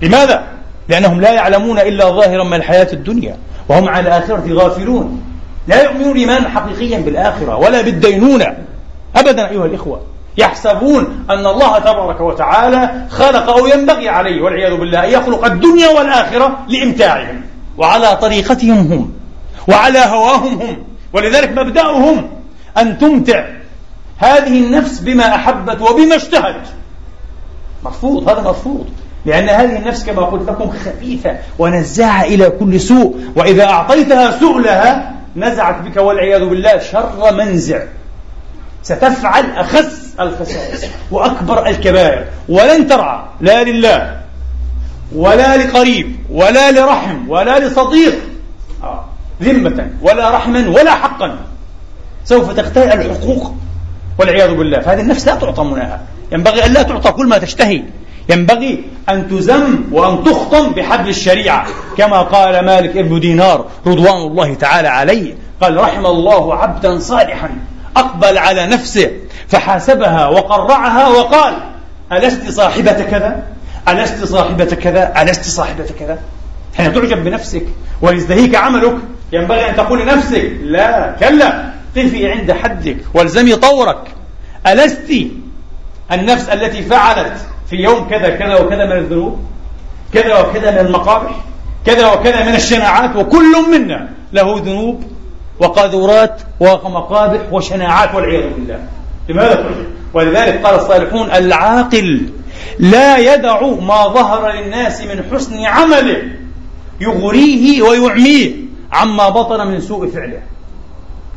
لماذا؟ 0.01 0.43
لأنهم 0.89 1.21
لا 1.21 1.31
يعلمون 1.31 1.79
إلا 1.79 2.09
ظاهرا 2.09 2.43
من 2.43 2.53
الحياة 2.53 2.87
الدنيا 2.93 3.37
وهم 3.69 3.89
على 3.89 4.07
الآخرة 4.07 4.53
غافلون. 4.53 5.21
لا 5.67 5.83
يؤمنون 5.83 6.17
إيمانا 6.17 6.49
حقيقيا 6.49 6.99
بالآخرة 6.99 7.57
ولا 7.57 7.81
بالدينونة. 7.81 8.57
أبدا 9.15 9.49
أيها 9.49 9.65
الإخوة. 9.65 10.01
يحسبون 10.37 11.25
أن 11.29 11.47
الله 11.47 11.79
تبارك 11.79 12.21
وتعالى 12.21 13.05
خلق 13.09 13.49
أو 13.49 13.67
ينبغي 13.67 14.09
عليه 14.09 14.41
والعياذ 14.41 14.77
بالله 14.77 15.05
أن 15.05 15.09
يخلق 15.09 15.45
الدنيا 15.45 15.89
والآخرة 15.89 16.59
لإمتاعهم 16.67 17.41
وعلى 17.77 18.15
طريقتهم 18.15 18.77
هم 18.77 19.13
وعلى 19.67 19.99
هواهم 19.99 20.61
هم 20.61 20.83
ولذلك 21.13 21.57
مبدأهم 21.57 22.29
أن 22.77 22.97
تمتع 22.97 23.45
هذه 24.17 24.65
النفس 24.65 24.99
بما 24.99 25.35
أحبت 25.35 25.81
وبما 25.81 26.15
اشتهت. 26.15 26.67
مرفوض 27.83 28.29
هذا 28.29 28.41
مرفوض. 28.41 28.85
لأن 29.25 29.49
هذه 29.49 29.75
النفس 29.77 30.05
كما 30.05 30.21
قلت 30.21 30.49
لكم 30.49 30.71
خبيثة 30.85 31.37
ونزاعة 31.59 32.23
إلى 32.23 32.49
كل 32.49 32.79
سوء 32.79 33.15
وإذا 33.35 33.65
أعطيتها 33.65 34.39
سؤلها 34.39 35.13
نزعت 35.35 35.81
بك 35.81 35.97
والعياذ 35.97 36.45
بالله 36.45 36.79
شر 36.79 37.33
منزع. 37.33 37.79
ستفعل 38.83 39.51
أخس 39.55 40.15
الخسائس 40.19 40.85
وأكبر 41.11 41.67
الكبائر. 41.67 42.25
ولن 42.49 42.87
ترعى 42.87 43.23
لا 43.41 43.63
لله 43.63 44.19
ولا 45.15 45.57
لقريب 45.57 46.15
ولا 46.31 46.71
لرحم 46.71 47.29
ولا 47.29 47.59
لصديق. 47.59 48.15
آه. 48.83 49.05
ذمة 49.41 49.89
ولا 50.01 50.29
رحما 50.29 50.69
ولا 50.69 50.91
حقا. 50.91 51.37
سوف 52.25 52.51
تختار 52.51 52.93
الحقوق 52.93 53.55
والعياذ 54.19 54.55
بالله. 54.55 54.79
فهذه 54.79 55.01
النفس 55.01 55.27
لا 55.27 55.35
تعطى 55.35 55.63
مناها. 55.63 56.01
ينبغي 56.31 56.65
أن 56.65 56.73
لا 56.73 56.83
تعطى 56.83 57.11
كل 57.11 57.27
ما 57.27 57.37
تشتهي. 57.37 57.83
ينبغي 58.29 58.83
أن 59.09 59.29
تزم 59.29 59.83
وأن 59.91 60.23
تخطم 60.23 60.71
بحبل 60.71 61.09
الشريعة. 61.09 61.67
كما 61.97 62.21
قال 62.21 62.65
مالك 62.65 62.97
ابن 62.97 63.19
دينار 63.19 63.65
رضوان 63.87 64.17
الله 64.17 64.53
تعالى 64.53 64.87
عليه. 64.87 65.35
قال 65.61 65.77
رحم 65.77 66.05
الله 66.05 66.55
عبدا 66.55 66.99
صالحا. 66.99 67.49
أقبل 67.95 68.37
على 68.37 68.65
نفسه 68.65 69.11
فحاسبها 69.47 70.27
وقرعها 70.27 71.07
وقال 71.07 71.53
ألست 72.11 72.49
صاحبة 72.49 72.91
كذا؟ 72.91 73.43
ألست 73.87 74.23
صاحبة 74.23 74.65
كذا؟ 74.65 75.21
ألست 75.21 75.45
صاحبة 75.45 75.85
كذا؟ 75.99 76.19
حين 76.77 76.93
تعجب 76.93 77.23
بنفسك 77.23 77.65
ويزدهيك 78.01 78.55
عملك 78.55 78.95
ينبغي 79.33 79.69
أن 79.69 79.75
تقول 79.75 80.01
لنفسك 80.01 80.51
لا 80.63 81.15
كلا 81.19 81.73
قفي 81.97 82.31
عند 82.31 82.51
حدك 82.51 82.97
والزمي 83.13 83.55
طورك. 83.55 84.07
ألست 84.67 85.13
النفس 86.11 86.49
التي 86.49 86.83
فعلت 86.83 87.33
في 87.69 87.75
يوم 87.75 88.09
كذا 88.09 88.29
كذا 88.29 88.55
وكذا 88.55 88.85
من 88.85 88.91
الذنوب؟ 88.97 89.39
كذا 90.13 90.39
وكذا 90.39 90.71
من 90.71 90.77
المقابح 90.77 91.35
كذا 91.85 92.11
وكذا 92.13 92.43
من 92.43 92.55
الشناعات؟ 92.55 93.15
وكل 93.15 93.53
منا 93.71 94.09
له 94.33 94.61
ذنوب 94.65 95.03
وقاذورات 95.59 96.41
ومقابح 96.59 97.41
وشناعات 97.51 98.15
والعياذ 98.15 98.53
بالله. 98.53 98.79
لماذا 99.29 99.55
تعجب؟ 99.55 99.85
ولذلك 100.13 100.65
قال 100.65 100.75
الصالحون 100.75 101.31
العاقل 101.31 102.29
لا 102.79 103.17
يدع 103.17 103.67
ما 103.67 104.07
ظهر 104.07 104.51
للناس 104.51 105.01
من 105.01 105.23
حسن 105.31 105.65
عمله 105.65 106.23
يغريه 107.01 107.81
ويعميه 107.81 108.51
عما 108.91 109.29
بطن 109.29 109.67
من 109.67 109.81
سوء 109.81 110.07
فعله. 110.07 110.41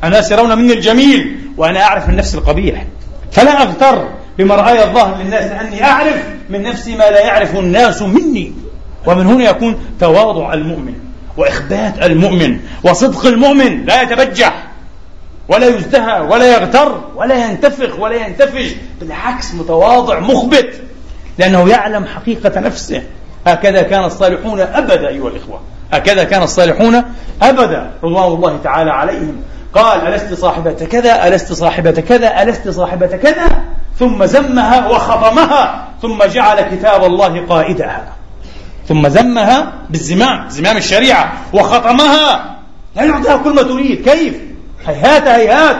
الناس 0.05 0.31
يرون 0.31 0.59
مني 0.59 0.73
الجميل 0.73 1.37
وأنا 1.57 1.83
أعرف 1.83 2.09
من 2.09 2.17
نفسي 2.17 2.39
القبيح. 2.39 2.87
فلا 3.33 3.63
أغتر 3.63 4.09
بمرآي 4.39 4.85
الظاهر 4.85 5.23
للناس 5.23 5.51
أني 5.51 5.85
أعرف 5.85 6.25
من 6.51 6.63
نفسي 6.63 6.93
ما 6.93 7.11
لا 7.11 7.21
يعرف 7.21 7.57
الناس 7.57 8.03
مني. 8.03 8.53
ومن 9.07 9.27
هنا 9.27 9.51
يكون 9.51 9.79
تواضع 10.01 10.55
المؤمن. 10.55 10.95
وإخبات 11.37 12.03
المؤمن 12.03 12.61
وصدق 12.85 13.27
المؤمن 13.27 13.85
لا 13.85 14.03
يتبجح 14.03 14.67
ولا 15.49 15.67
يزدهى 15.67 16.21
ولا 16.21 16.53
يغتر 16.53 17.01
ولا 17.17 17.51
ينتفخ 17.51 17.99
ولا 17.99 18.27
ينتفج 18.27 18.71
بالعكس 19.01 19.55
متواضع 19.55 20.19
مخبت 20.19 20.81
لأنه 21.39 21.69
يعلم 21.69 22.05
حقيقة 22.05 22.61
نفسه. 22.61 23.03
هكذا 23.47 23.83
كان 23.83 24.05
الصالحون 24.05 24.61
أبدا 24.61 25.09
أيها 25.09 25.29
الإخوة 25.29 25.61
هكذا 25.93 26.25
كان 26.25 26.43
الصالحون 26.43 27.03
أبدا 27.43 27.91
رضوان 28.05 28.33
الله 28.33 28.59
تعالى 28.65 28.91
عليهم. 28.91 29.43
قال 29.75 30.01
ألست 30.01 30.35
صاحبة 30.35 30.73
كذا 30.73 31.29
ألست 31.29 31.53
صاحبة 31.53 31.91
كذا 31.91 32.43
ألست 32.43 32.69
صاحبة 32.69 33.07
كذا؟ 33.07 33.65
ثم 33.99 34.25
زمها 34.25 34.89
وخطمها 34.89 35.89
ثم 36.03 36.25
جعل 36.25 36.61
كتاب 36.61 37.05
الله 37.05 37.47
قائدها. 37.47 38.16
ثم 38.89 39.09
زمها 39.09 39.73
بالزمام 39.91 40.49
زمام 40.49 40.77
الشريعة 40.77 41.33
وخطمها. 41.53 42.57
لا 42.97 43.05
يعطيها 43.05 43.37
كل 43.37 43.55
ما 43.55 43.63
تريد. 43.63 44.09
كيف؟ 44.09 44.35
هيهات 44.87 45.29
هيهات. 45.29 45.77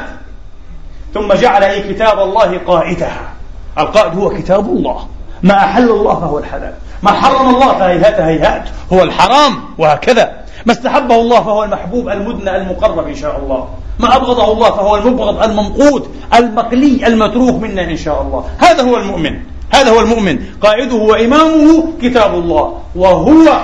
ثم 1.15 1.33
جعل 1.33 1.63
أي 1.65 1.95
كتاب 1.95 2.19
الله 2.19 2.59
قائدها 2.59 3.33
القائد 3.79 4.19
هو 4.19 4.31
كتاب 4.31 4.67
الله. 4.67 5.07
ما 5.43 5.55
أحل 5.55 5.91
الله 5.91 6.15
فهو 6.15 6.39
الحلال. 6.39 6.75
ما 7.03 7.13
حرم 7.13 7.55
الله 7.55 7.79
فهيهات 7.79 8.21
هيهات. 8.21 8.69
هو 8.93 9.03
الحرام 9.03 9.59
وهكذا. 9.79 10.33
ما 10.67 10.73
استحبه 10.73 11.15
الله 11.15 11.41
فهو 11.41 11.65
المحبوب 11.65 12.09
المدنى 12.09 12.57
المقرب 12.57 13.09
إن 13.09 13.17
شاء 13.17 13.39
الله. 13.39 13.69
ما 13.99 14.17
أبغضه 14.17 14.53
الله 14.53 14.71
فهو 14.71 14.97
المبغض 14.97 15.43
الممقوت 15.43 16.11
المقلي 16.35 17.07
المتروك 17.07 17.63
منا 17.63 17.83
إن 17.83 17.97
شاء 17.97 18.23
الله. 18.23 18.45
هذا 18.59 18.83
هو 18.83 18.97
المؤمن. 18.97 19.41
هذا 19.71 19.91
هو 19.91 20.01
المؤمن. 20.01 20.39
قائده 20.61 20.95
وإمامه 20.95 21.93
كتاب 22.03 22.35
الله. 22.35 22.81
وهو 22.97 23.61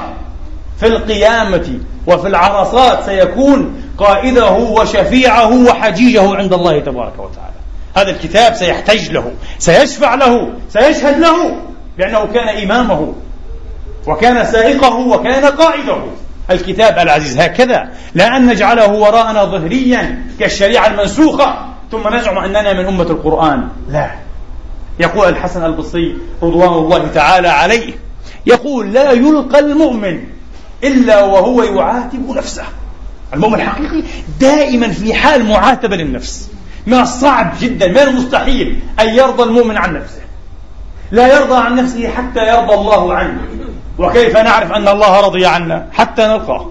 في 0.81 0.87
القيامة 0.87 1.79
وفي 2.07 2.29
العرصات 2.29 3.05
سيكون 3.05 3.83
قائده 3.99 4.51
وشفيعه 4.53 5.65
وحجيجه 5.69 6.35
عند 6.35 6.53
الله 6.53 6.79
تبارك 6.79 7.19
وتعالى. 7.19 7.53
هذا 7.97 8.11
الكتاب 8.11 8.55
سيحتج 8.55 9.11
له 9.11 9.33
سيشفع 9.59 10.15
له 10.15 10.49
سيشهد 10.69 11.19
له 11.19 11.57
لأنه 11.99 12.27
كان 12.27 12.49
إمامه 12.49 13.13
وكان 14.07 14.45
سائقه 14.45 14.97
وكان 14.97 15.45
قائده. 15.45 15.99
الكتاب 16.51 16.99
العزيز 16.99 17.41
هكذا 17.41 17.89
لا 18.15 18.37
أن 18.37 18.47
نجعله 18.47 18.93
وراءنا 18.93 19.45
ظهريا 19.45 20.25
كالشريعة 20.41 20.87
المنسوخة. 20.87 21.55
ثم 21.91 22.15
نزعم 22.15 22.39
أننا 22.39 22.73
من 22.73 22.87
أمة 22.87 23.03
القرآن. 23.03 23.69
لا. 23.89 24.11
يقول 24.99 25.29
الحسن 25.29 25.65
البصري 25.65 26.19
رضوان 26.43 26.69
الله 26.69 27.07
تعالى 27.07 27.49
عليه 27.49 27.93
يقول 28.47 28.93
لا 28.93 29.13
يلقى 29.13 29.59
المؤمن 29.59 30.21
إلا 30.85 31.25
وهو 31.25 31.63
يعاتب 31.63 32.31
نفسه. 32.37 32.65
المؤمن 33.35 33.55
الحقيقي 33.55 34.03
دائما 34.41 34.89
في 34.89 35.15
حال 35.15 35.45
معاتبة 35.45 35.97
للنفس. 35.97 36.49
من 36.87 37.01
الصعب 37.01 37.53
جدا 37.61 37.89
من 37.89 37.99
المستحيل 37.99 38.81
أن 39.01 39.09
يرضى 39.09 39.43
المؤمن 39.43 39.77
عن 39.77 39.95
نفسه. 39.95 40.21
لا 41.11 41.39
يرضى 41.39 41.55
عن 41.55 41.77
نفسه 41.77 42.09
حتى 42.09 42.49
يرضى 42.49 42.75
الله 42.75 43.15
عنه. 43.15 43.41
وكيف 43.99 44.37
نعرف 44.37 44.73
أن 44.73 44.89
الله 44.89 45.21
رضي 45.21 45.47
عنا 45.47 45.89
حتى 45.93 46.23
نلقاه؟ 46.23 46.71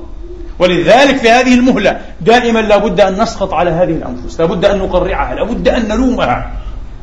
ولذلك 0.60 1.18
في 1.18 1.30
هذه 1.30 1.54
المهلة 1.54 2.02
دائما 2.22 2.60
لابد 2.60 3.02
أن 3.02 3.22
نسقط 3.22 3.54
على 3.54 3.70
هذه 3.72 3.92
الأنفس 3.92 4.40
لابد 4.40 4.66
أن 4.66 4.78
نقرعها 4.78 5.36
لابد 5.36 5.68
أن 5.68 5.88
نلومها. 5.88 6.52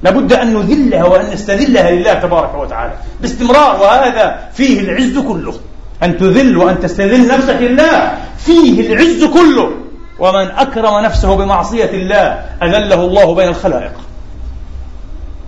لابد 0.03 0.33
أن 0.33 0.55
نذلها 0.55 1.05
وأن 1.05 1.31
نستذلها 1.33 1.91
لله 1.91 2.15
تبارك 2.15 2.55
وتعالى. 2.55 2.93
باستمرار 3.21 3.81
وهذا 3.81 4.39
فيه 4.53 4.81
العز 4.81 5.19
كله. 5.19 5.55
أن 6.03 6.19
تذل 6.19 6.57
وأن 6.57 6.81
تستذل 6.81 7.29
نفسك 7.29 7.57
لله 7.61 8.13
فيه 8.39 8.93
العز 8.93 9.25
كله. 9.25 9.71
ومن 10.19 10.51
أكرم 10.51 11.05
نفسه 11.05 11.37
بمعصية 11.37 11.91
الله 11.91 12.45
أذله 12.63 13.01
الله 13.05 13.35
بين 13.35 13.49
الخلائق. 13.49 13.93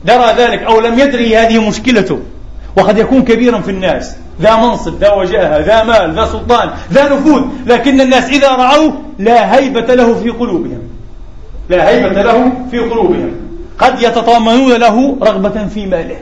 درى 0.05 0.35
ذلك 0.39 0.63
أو 0.63 0.81
لم 0.81 0.99
يدري 0.99 1.37
هذه 1.37 1.69
مشكلته. 1.69 2.19
وقد 2.77 2.99
يكون 2.99 3.23
كبيرا 3.23 3.61
في 3.61 3.71
الناس. 3.71 4.17
ذا 4.41 4.57
منصب 4.57 4.99
ذا 5.01 5.13
وجاهة 5.13 5.59
ذا 5.59 5.83
مال 5.83 6.15
ذا 6.15 6.27
سلطان 6.27 6.71
ذا 6.93 7.15
نفوذ. 7.15 7.43
لكن 7.67 8.01
الناس 8.01 8.25
إذا 8.25 8.49
رعوه 8.49 9.03
لا 9.19 9.57
هيبة 9.57 9.95
له 9.95 10.15
في 10.15 10.31
قلوبهم. 10.31 10.83
لا 11.69 11.89
هيبة 11.89 12.23
له 12.23 12.53
في 12.71 12.79
قلوبهم. 12.79 13.40
قد 13.81 14.03
يتطامنون 14.03 14.73
له 14.73 15.17
رغبة 15.23 15.67
في 15.67 15.87
ماله. 15.87 16.17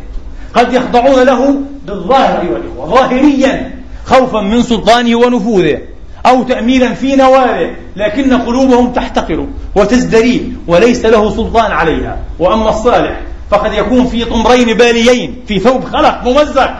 قد 0.54 0.72
يخضعون 0.72 1.22
له 1.22 1.60
بالظاهر 1.86 2.40
أيها 2.40 2.56
الإخوة 2.56 2.86
ظاهريا 2.86 3.70
خوفا 4.04 4.40
من 4.40 4.62
سلطانه 4.62 5.16
ونفوذه 5.16 5.78
أو 6.26 6.42
تأميلا 6.42 6.94
في 6.94 7.16
نواله 7.16 7.74
لكن 7.96 8.32
قلوبهم 8.32 8.92
تحتقر 8.92 9.46
وتزدريه 9.74 10.40
وليس 10.66 11.04
له 11.04 11.30
سلطان 11.30 11.72
عليها. 11.72 12.18
وأما 12.38 12.68
الصالح 12.70 13.20
فقد 13.50 13.72
يكون 13.72 14.06
في 14.06 14.24
طمرين 14.24 14.76
باليين 14.76 15.34
في 15.46 15.58
ثوب 15.58 15.84
خلق 15.84 16.24
ممزق 16.24 16.70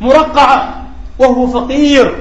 مرقعة 0.00 0.84
وهو 1.18 1.46
فقير 1.46 2.14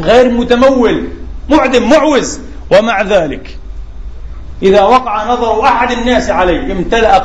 غير 0.00 0.30
متمول 0.30 1.08
معدم 1.50 1.90
معوز. 1.90 2.40
ومع 2.70 3.02
ذلك 3.02 3.58
إذا 4.62 4.82
وقع 4.82 5.32
نظر 5.32 5.64
أحد 5.64 5.90
الناس 5.90 6.30
عليه 6.30 6.72
امتلأ 6.72 7.18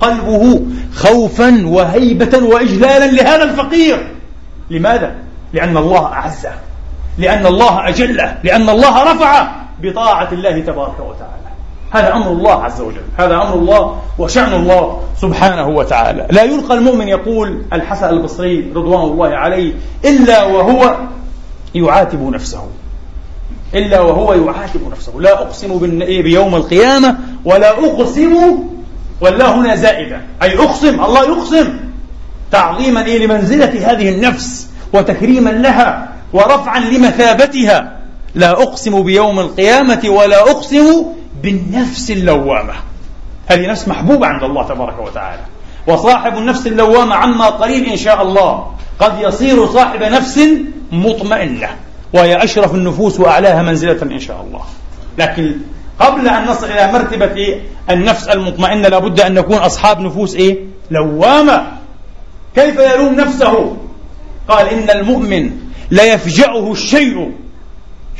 قلبه 0.00 0.60
خوفا 0.94 1.66
وهيبة 1.66 2.38
وإجلالا 2.38 3.06
لهذا 3.06 3.42
الفقير. 3.42 4.14
لماذا؟ 4.70 5.14
لأن 5.52 5.76
الله 5.76 6.06
أعزه. 6.06 6.52
لأن 7.18 7.46
الله 7.46 7.88
أجله. 7.88 8.38
لأن 8.44 8.68
الله 8.68 9.12
رفعه 9.12 9.54
بطاعة 9.82 10.28
الله 10.32 10.60
تبارك 10.60 11.00
وتعالى. 11.00 11.32
هذا 11.90 12.14
أمر 12.14 12.26
الله 12.26 12.64
عز 12.64 12.80
وجل. 12.80 13.02
هذا 13.16 13.34
أمر 13.34 13.54
الله 13.54 14.00
وشأن 14.18 14.52
الله 14.52 15.00
سبحانه 15.16 15.68
وتعالى. 15.68 16.26
لا 16.30 16.42
يلقى 16.42 16.74
المؤمن 16.74 17.08
يقول 17.08 17.62
الحسن 17.72 18.08
البصري 18.08 18.72
رضوان 18.76 19.02
الله 19.02 19.28
عليه 19.28 19.72
إلا 20.04 20.44
وهو 20.44 20.96
يعاتب 21.74 22.22
نفسه. 22.22 22.66
إلا 23.74 24.00
وهو 24.00 24.32
يعاتب 24.32 24.90
نفسه. 24.92 25.20
لا 25.20 25.42
أقسم 25.42 26.00
إيه، 26.02 26.22
بيوم 26.22 26.54
القيامة 26.54 27.18
ولا 27.44 27.70
أقسم 27.70 28.58
ولا 29.20 29.54
هنا 29.54 29.76
زائدة. 29.76 30.20
أي 30.42 30.58
أقسم 30.58 31.04
الله 31.04 31.24
يقسم. 31.24 31.78
تعظيما 32.50 33.04
إيه 33.04 33.26
لمنزلة 33.26 33.92
هذه 33.92 34.08
النفس 34.08 34.68
وتكريما 34.92 35.50
لها 35.50 36.12
ورفعا 36.32 36.78
لمثابتها. 36.78 37.98
لا 38.34 38.50
أقسم 38.50 39.02
بيوم 39.02 39.40
القيامة 39.40 40.00
ولا 40.06 40.40
أقسم 40.40 41.04
بالنفس 41.42 42.10
اللوامة. 42.10 42.72
هذه 43.46 43.66
نفس 43.66 43.88
محبوبة 43.88 44.26
عند 44.26 44.42
الله 44.42 44.68
تبارك 44.68 44.98
وتعالى. 45.06 45.42
وصاحب 45.86 46.36
النفس 46.36 46.66
اللوامة 46.66 47.14
عما 47.14 47.46
قليل 47.46 47.86
إن 47.86 47.96
شاء 47.96 48.22
الله 48.22 48.66
قد 48.98 49.12
يصير 49.20 49.66
صاحب 49.66 50.02
نفس 50.02 50.40
مطمئنة. 50.92 51.68
وهي 52.12 52.44
أشرف 52.44 52.74
النفوس 52.74 53.20
وأعلاها 53.20 53.62
منزلة 53.62 54.02
إن 54.02 54.20
شاء 54.20 54.42
الله. 54.42 54.60
لكن 55.18 55.54
قبل 55.98 56.28
أن 56.28 56.44
نصل 56.44 56.66
إلى 56.66 56.92
مرتبة 56.92 57.34
إيه؟ 57.34 57.60
النفس 57.90 58.28
المطمئنة 58.28 58.88
لابد 58.88 59.20
أن 59.20 59.34
نكون 59.34 59.56
أصحاب 59.56 60.00
نفوس 60.00 60.34
إيه؟ 60.34 60.58
لوامة. 60.90 61.66
كيف 62.54 62.78
يلوم 62.78 63.14
نفسه؟ 63.14 63.76
قال 64.48 64.68
إن 64.68 64.90
المؤمن 64.90 65.50
لا 65.90 66.04
يفجأه 66.04 66.72
الشيء. 66.72 67.32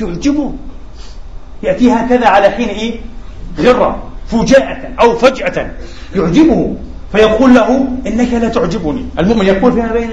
يعجبه. 0.01 0.53
يأتي 1.63 1.93
هكذا 1.93 2.27
على 2.27 2.51
حين 2.51 2.69
إيه؟ 2.69 3.01
غرة 3.59 4.03
فجاءة 4.27 4.89
أو 5.01 5.19
فجأة 5.19 5.71
يعجبه. 6.17 6.77
فيقول 7.13 7.55
له 7.55 7.89
إنك 8.07 8.33
لا 8.33 8.49
تعجبني. 8.49 9.07
المؤمن 9.19 9.47
يقول 9.47 9.73
فيما 9.73 9.93
بين 9.93 10.11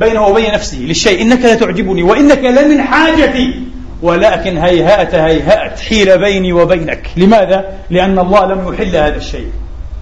بينه 0.00 0.26
وبين 0.26 0.54
نفسه 0.54 0.78
للشيء. 0.78 1.22
إنك 1.22 1.44
لا 1.44 1.54
تعجبني 1.54 2.02
وإنك 2.02 2.38
لمن 2.38 2.82
حاجتي. 2.82 3.62
ولكن 4.02 4.58
هيهات 4.58 5.14
هيهات 5.14 5.80
حيل 5.80 6.18
بيني 6.18 6.52
وبينك. 6.52 7.06
لماذا؟ 7.16 7.64
لأن 7.90 8.18
الله 8.18 8.46
لم 8.46 8.74
يحل 8.74 8.96
هذا 8.96 9.16
الشيء. 9.16 9.48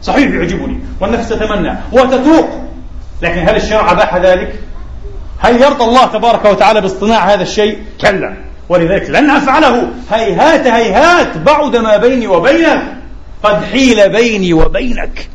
صحيح 0.03 0.31
يعجبني 0.31 0.81
والنفس 1.01 1.29
تتمنى 1.29 1.73
وتتوق. 1.93 2.49
لكن 3.23 3.49
هل 3.49 3.57
الشرع 3.57 3.93
أباح 3.93 4.17
ذلك؟ 4.17 4.55
هل 5.39 5.63
يرضى 5.63 5.85
الله 5.85 6.07
تبارك 6.07 6.45
وتعالى 6.45 6.81
باصطناع 6.81 7.35
هذا 7.35 7.43
الشيء؟ 7.43 7.79
كلا. 8.01 8.37
ولذلك 8.69 9.11
لن 9.11 9.31
أفعله. 9.31 9.89
هيهات 10.11 10.67
هيهات 10.67 11.37
بعد 11.39 11.77
ما 11.77 11.97
بيني 11.97 12.27
وبينك. 12.27 12.83
قد 13.43 13.65
حيل 13.65 14.09
بيني 14.09 14.53
وبينك. 14.53 15.29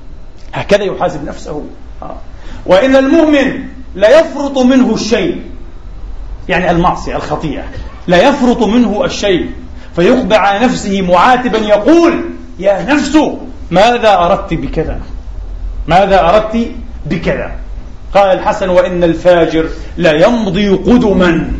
هكذا 0.53 0.83
يحاسب 0.83 1.25
نفسه. 1.25 1.63
آه. 2.01 2.17
وإن 2.65 2.95
المؤمن 2.95 3.63
لا 3.95 4.19
يفرط 4.19 4.57
منه 4.57 4.93
الشيء. 4.93 5.41
يعني 6.49 6.71
المعصية 6.71 7.15
الخطيئة. 7.15 7.63
لا 8.07 8.29
يفرط 8.29 8.63
منه 8.63 9.05
الشيء. 9.05 9.49
فيقبع 9.95 10.37
على 10.37 10.65
نفسه 10.65 11.01
معاتبا 11.01 11.57
يقول 11.57 12.23
يا 12.59 12.83
نفس 12.83 13.17
ماذا 13.71 14.13
أردت 14.13 14.53
بكذا؟ 14.53 14.99
ماذا 15.87 16.29
أردت 16.29 16.67
بكذا؟ 17.05 17.51
قال 18.13 18.39
الحسن 18.39 18.69
وإن 18.69 19.03
الفاجر 19.03 19.69
لا 19.97 20.11
يمضي 20.11 20.69
قدما 20.69 21.51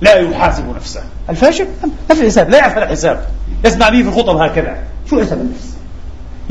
لا 0.00 0.14
يحاسب 0.14 0.76
نفسه. 0.76 1.02
الفاجر؟ 1.30 1.66
نفس 2.10 2.20
الحساب 2.20 2.50
لا 2.50 2.58
يعرف 2.58 2.78
الحساب. 2.78 3.26
يسمع 3.64 3.88
به 3.88 4.02
في 4.02 4.08
الخطب 4.08 4.36
هكذا. 4.36 4.76
شو 5.10 5.20
حساب 5.20 5.40
النفس؟ 5.40 5.74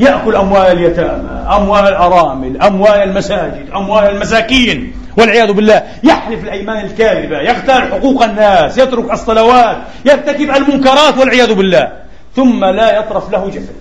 يأكل 0.00 0.36
أموال 0.36 0.66
اليتامى 0.66 1.56
أموال 1.56 1.88
الأرامل 1.88 2.62
أموال 2.62 3.02
المساجد 3.02 3.70
أموال 3.74 4.04
المساكين. 4.04 4.92
والعياذ 5.18 5.52
بالله 5.52 5.82
يحلف 6.04 6.44
الأيمان 6.44 6.84
الكاذبة 6.84 7.38
يغتال 7.40 7.92
حقوق 7.92 8.22
الناس 8.22 8.78
يترك 8.78 9.12
الصلوات 9.12 9.76
يرتكب 10.04 10.50
المنكرات 10.50 11.18
والعياذ 11.18 11.54
بالله. 11.54 11.92
ثم 12.36 12.64
لا 12.64 12.98
يطرف 12.98 13.32
له 13.32 13.48
جفن 13.48 13.74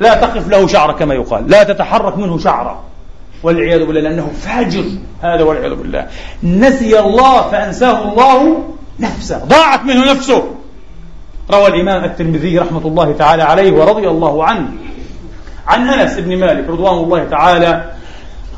لا 0.00 0.14
تقف 0.14 0.48
له 0.48 0.66
شعرة 0.66 0.92
كما 0.92 1.14
يقال 1.14 1.50
لا 1.50 1.62
تتحرك 1.62 2.18
منه 2.18 2.38
شعرة 2.38 2.82
والعياذ 3.42 3.84
بالله 3.84 4.00
لأنه 4.00 4.30
فاجر 4.40 4.84
هذا 5.22 5.42
والعياذ 5.42 5.74
بالله. 5.74 6.06
نسي 6.42 7.00
الله 7.00 7.50
فأنساه 7.50 8.12
الله 8.12 8.64
نفسه 9.00 9.38
ضاعت 9.44 9.84
منه 9.84 10.10
نفسه. 10.10 10.54
روى 11.50 11.66
الإمام 11.66 12.04
الترمذي 12.04 12.58
رحمة 12.58 12.86
الله 12.86 13.12
تعالى 13.12 13.42
عليه 13.42 13.72
ورضي 13.72 14.08
الله 14.08 14.44
عنه 14.44 14.68
عن 15.66 15.88
أنس 15.88 16.18
بن 16.18 16.36
مالك 16.36 16.68
رضوان 16.68 16.94
الله 16.94 17.24
تعالى 17.24 17.84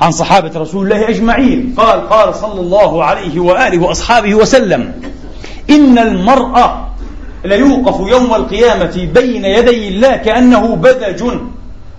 عن 0.01 0.13
صحابة 0.13 0.51
رسول 0.61 0.85
الله 0.85 1.09
أجمعين. 1.09 1.75
قال 1.77 2.09
قال 2.09 2.35
صلى 2.35 2.61
الله 2.61 3.05
عليه 3.05 3.41
وآله 3.41 3.83
وأصحابه 3.83 4.35
وسلم 4.35 4.93
إن 5.71 5.99
المرأة 5.99 6.87
ليوقف 7.45 8.11
يوم 8.11 8.35
القيامة 8.35 9.09
بين 9.15 9.45
يدي 9.45 9.89
الله 9.89 10.17
كأنه 10.17 10.77
بذج. 10.77 11.25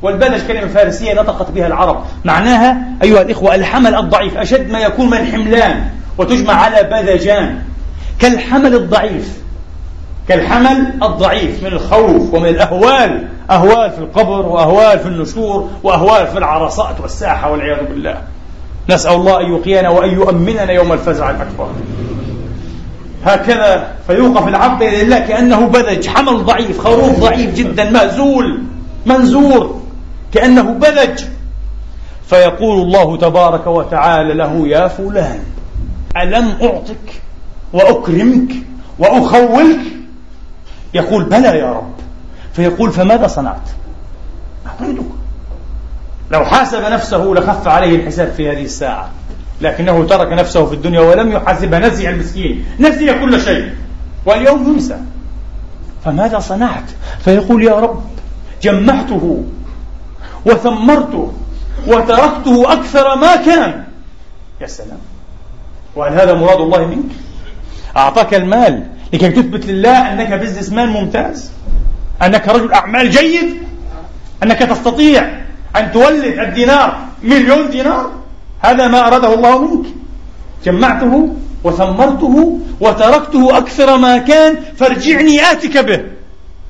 والبلج 0.02 0.42
كلمة 0.48 0.68
فارسية 0.68 1.14
نطقت 1.14 1.52
بها 1.52 1.68
العرب. 1.68 2.04
معناها 2.26 2.78
أيها 3.04 3.22
الإخوة 3.22 3.56
الحمل 3.56 3.96
الضعيف 3.96 4.38
أشد 4.38 4.72
ما 4.72 4.80
يكون 4.80 5.10
من 5.10 5.26
حملان 5.26 5.90
وتجمع 6.18 6.54
على 6.54 6.84
بذجان. 6.84 7.62
كالحمل 8.20 8.76
الضعيف 8.76 9.42
كالحمل 10.28 10.94
الضعيف 11.04 11.64
من 11.64 11.74
الخوف 11.74 12.34
ومن 12.34 12.50
الأهوال. 12.50 13.28
أهوال 13.52 13.92
في 13.92 14.00
القبر 14.00 14.46
وأهوال 14.46 15.00
في 15.00 15.08
النشور 15.08 15.70
وأهوال 15.84 16.28
في 16.28 16.38
العرصات 16.38 17.02
والساحة 17.02 17.52
والعياذ 17.52 17.86
بالله. 17.86 18.22
نسأل 18.90 19.14
الله 19.14 19.42
أن 19.42 19.54
يقينا 19.54 19.90
وأن 19.90 20.10
يؤمننا 20.10 20.72
يوم 20.72 20.94
الفزع 20.94 21.30
الأكبر. 21.30 21.68
هكذا 23.26 23.88
فيوقف 24.08 24.48
العبد 24.48 24.80
بين 24.80 24.94
الله 24.94 25.20
كأنه 25.20 25.68
بذج 25.68 26.08
حمل 26.08 26.46
ضعيف 26.46 26.80
خروف 26.80 27.20
ضعيف 27.20 27.56
جدا 27.56 27.90
مهزول 27.90 28.62
منزور 29.06 29.82
كأنه 30.34 30.62
بذج. 30.62 31.24
فيقول 32.28 32.82
الله 32.82 33.18
تبارك 33.18 33.68
وتعالى 33.68 34.34
له 34.34 34.68
يا 34.68 34.88
فلان 34.88 35.40
ألم 36.18 36.54
أعطك 36.62 37.22
وأكرمك 37.74 38.52
وأخولك 39.00 39.80
يقول 40.94 41.24
بلى 41.24 41.48
يا 41.60 41.74
رب. 41.74 41.94
فيقول 42.54 42.92
فماذا 42.92 43.28
صنعت؟ 43.28 43.70
أعطيتك. 44.68 45.06
لو 46.32 46.46
حاسب 46.46 46.82
نفسه 46.82 47.24
لخف 47.24 47.68
عليه 47.68 47.96
الحساب 47.96 48.32
في 48.32 48.52
هذه 48.52 48.64
الساعة. 48.64 49.10
لكنه 49.62 50.06
ترك 50.06 50.34
نفسه 50.34 50.66
في 50.66 50.76
الدنيا 50.76 51.00
ولم 51.00 51.32
يحاسبها 51.32 51.80
نسي 51.80 52.10
المسكين. 52.10 52.66
نسي 52.80 53.20
كل 53.20 53.42
شيء. 53.42 53.74
واليوم 54.26 54.74
ينسى 54.74 54.98
فماذا 56.06 56.40
صنعت؟ 56.40 56.84
فيقول 57.24 57.64
يا 57.64 57.74
رب 57.80 58.04
جمعته 58.62 59.44
وثمرته 60.46 61.34
وتركته 61.88 62.74
أكثر 62.74 63.16
ما 63.16 63.36
كان. 63.36 63.84
يا 64.62 64.68
سلام. 64.68 65.00
وهل 65.96 66.14
هذا 66.14 66.34
مراد 66.34 66.60
الله 66.60 66.86
منك؟ 66.86 67.12
أعطاك 67.98 68.34
المال. 68.34 68.88
لكي 69.14 69.30
تثبت 69.30 69.66
لله 69.66 70.14
أنك 70.14 70.34
businessman 70.34 70.90
ممتاز 70.90 71.52
أنك 72.22 72.48
رجل 72.48 72.74
أعمال 72.74 73.10
جيد 73.10 73.58
أنك 74.44 74.60
تستطيع 74.60 75.42
أن 75.76 75.92
تولد 75.92 76.40
الدينار 76.40 76.98
مليون 77.24 77.70
دينار 77.70 78.12
هذا 78.62 78.88
ما 78.88 79.08
أراده 79.08 79.34
الله 79.34 79.62
منك. 79.62 79.86
جمعته 80.66 81.36
وثمرته 81.64 82.60
وتركته 82.80 83.58
أكثر 83.58 83.98
ما 83.98 84.18
كان 84.18 84.56
فارجعني 84.78 85.52
آتك 85.52 85.78
به. 85.78 86.02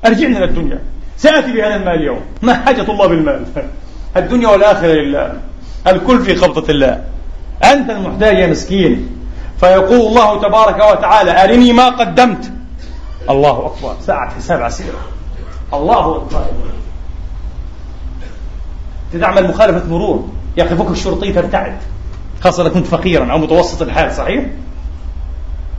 أرجعني 0.06 0.36
إلى 0.36 0.44
الدنيا. 0.44 0.78
سآتي 1.16 1.52
بهذا 1.52 1.76
المال 1.76 1.94
اليوم. 1.94 2.20
ما 2.42 2.54
حاجة 2.54 2.90
الله 2.90 3.06
بالمال؟ 3.06 3.44
الدنيا 4.16 4.48
والآخرة 4.48 4.92
لله. 4.92 5.40
الكل 5.86 6.22
في 6.22 6.34
قبضة 6.34 6.72
الله. 6.72 7.04
أنت 7.64 7.90
المحتاج 7.90 8.38
يا 8.38 8.46
مسكين. 8.46 9.08
فيقول 9.62 10.00
الله 10.00 10.42
تبارك 10.42 10.76
وتعالى 10.76 11.44
أرني 11.44 11.72
ما 11.72 11.88
قدمت. 11.88 12.52
الله 13.30 13.66
أكبر. 13.66 13.96
ساعة 14.06 14.34
حساب 14.34 14.62
عسيرة 14.62 14.98
الله 15.74 16.16
أكبر. 16.16 16.44
تعمل 19.20 19.48
مخالفة 19.48 19.88
مرور. 19.88 20.28
يقفك 20.56 20.90
الشرطي 20.90 21.32
ترتعد. 21.32 21.76
خاصة 22.40 22.62
إذا 22.62 22.70
كنت 22.70 22.86
فقيرا 22.86 23.32
أو 23.32 23.38
متوسط 23.38 23.82
الحال 23.82 24.12
صحيح؟ 24.12 24.44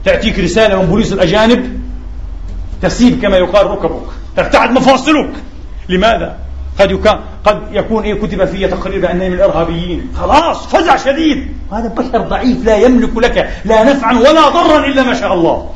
تأتيك 0.04 0.38
رسالة 0.38 0.82
من 0.82 0.86
بوليس 0.86 1.12
الأجانب 1.12 1.80
تسيب 2.82 3.22
كما 3.22 3.36
يقال 3.36 3.66
ركبك. 3.66 4.06
ترتعد 4.36 4.70
مفاصلك. 4.70 5.32
لماذا؟ 5.88 6.36
قد 6.80 6.90
يكون 6.90 7.12
قد 7.44 7.62
يكون 7.72 8.04
إيه 8.04 8.14
كتب 8.14 8.44
في 8.44 8.66
تقرير 8.68 9.00
بأنني 9.00 9.28
من 9.28 9.34
الإرهابيين. 9.34 10.12
خلاص 10.16 10.66
فزع 10.66 10.96
شديد. 10.96 11.48
هذا 11.72 11.88
بشر 11.88 12.18
ضعيف 12.18 12.64
لا 12.64 12.76
يملك 12.76 13.16
لك 13.16 13.50
لا 13.64 13.84
نفعا 13.84 14.18
ولا 14.18 14.48
ضرا 14.48 14.86
إلا 14.86 15.02
ما 15.02 15.14
شاء 15.14 15.34
الله. 15.34 15.70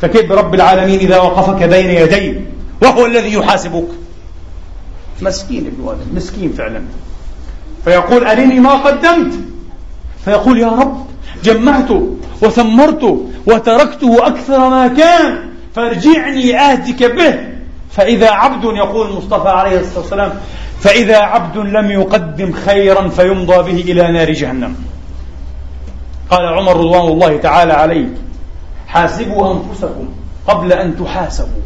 فكيف 0.00 0.28
برب 0.28 0.54
العالمين 0.54 0.98
إذا 0.98 1.18
وقفك 1.18 1.62
بين 1.62 1.90
يديه 1.90 2.40
وهو 2.82 3.06
الذي 3.06 3.32
يحاسبك. 3.32 3.88
مسكين 5.22 5.66
ابن 5.66 5.88
آدم 5.88 6.16
مسكين 6.16 6.52
فعلا. 6.52 6.82
فيقول 7.84 8.26
أرني 8.26 8.60
ما 8.60 8.72
قدمت؟ 8.72 9.34
فيقول 10.24 10.58
يا 10.58 10.68
رب 10.68 11.06
جمعت 11.44 11.88
وثمرت 12.42 13.26
وتركته 13.46 14.26
أكثر 14.26 14.68
ما 14.68 14.88
كان 14.88 15.38
فارجعني 15.74 16.72
آتك 16.72 17.02
به. 17.02 17.51
فإذا 17.92 18.30
عبد 18.30 18.64
يقول 18.64 19.10
المصطفى 19.10 19.48
عليه 19.48 19.80
الصلاة 19.80 20.00
والسلام 20.00 20.32
فإذا 20.80 21.18
عبد 21.18 21.56
لم 21.56 21.90
يقدم 21.90 22.52
خيرا 22.52 23.08
فيمضى 23.08 23.72
به 23.72 23.92
إلى 23.92 24.12
نار 24.12 24.32
جهنم. 24.32 24.74
قال 26.30 26.46
عمر 26.46 26.76
رضوان 26.76 27.12
الله 27.12 27.36
تعالى 27.36 27.72
عليه 27.72 28.08
حاسبوا 28.86 29.52
أنفسكم 29.52 30.08
قبل 30.48 30.72
أن 30.72 30.96
تحاسبوا 30.98 31.62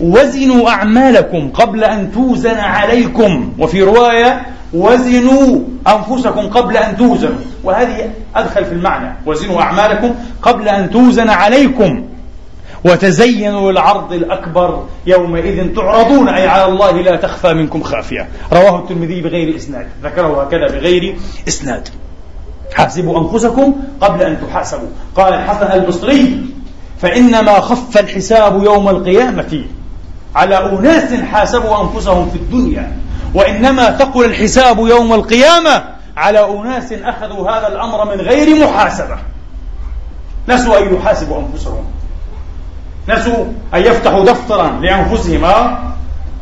وزنوا 0.00 0.70
أعمالكم 0.70 1.50
قبل 1.50 1.84
أن 1.84 2.12
توزن 2.12 2.56
عليكم. 2.56 3.52
وفي 3.58 3.82
رواية 3.82 4.46
وزنوا 4.74 5.58
أنفسكم 5.88 6.48
قبل 6.48 6.76
أن 6.76 6.96
توزنوا. 6.96 7.40
وهذه 7.64 8.10
أدخل 8.36 8.64
في 8.64 8.72
المعنى 8.72 9.16
وزنوا 9.26 9.62
أعمالكم 9.62 10.14
قبل 10.42 10.68
أن 10.68 10.90
توزن 10.90 11.30
عليكم. 11.30 12.04
وتزينوا 12.84 13.72
للعرض 13.72 14.12
الأكبر 14.12 14.84
يومئذ 15.06 15.74
تعرضون 15.74 16.28
أي 16.28 16.46
على 16.46 16.64
الله 16.64 16.90
لا 16.90 17.16
تخفى 17.16 17.54
منكم 17.54 17.82
خافية. 17.82 18.28
رواه 18.52 18.78
الترمذي 18.78 19.20
بغير 19.20 19.56
إسناد. 19.56 19.86
ذكره 20.02 20.42
هكذا 20.42 20.66
بغير 20.66 21.16
إسناد. 21.48 21.88
حاسبوا 22.74 23.20
أنفسكم 23.20 23.74
قبل 24.00 24.22
أن 24.22 24.38
تحاسبوا. 24.46 24.88
قال 25.16 25.34
الحسن 25.34 25.72
البصري 25.72 26.46
فإنما 27.00 27.60
خف 27.60 27.98
الحساب 27.98 28.62
يوم 28.62 28.88
القيامة 28.88 29.64
على 30.34 30.56
أناس 30.56 31.14
حاسبوا 31.14 31.82
أنفسهم 31.82 32.30
في 32.30 32.36
الدنيا 32.36 32.92
وإنما 33.34 33.90
ثقل 33.90 34.24
الحساب 34.24 34.78
يوم 34.78 35.12
القيامة 35.12 35.84
على 36.16 36.50
أناس 36.50 36.92
أخذوا 36.92 37.50
هذا 37.50 37.68
الأمر 37.68 38.04
من 38.04 38.20
غير 38.20 38.66
محاسبة. 38.66 39.18
نسوا 40.48 40.78
أن 40.78 40.94
يحاسبوا 40.94 41.38
أنفسهم. 41.38 41.84
نسوا 43.08 43.44
أن 43.74 43.80
يفتحوا 43.80 44.24
دفترا 44.24 44.80
لأنفسهم 44.82 45.44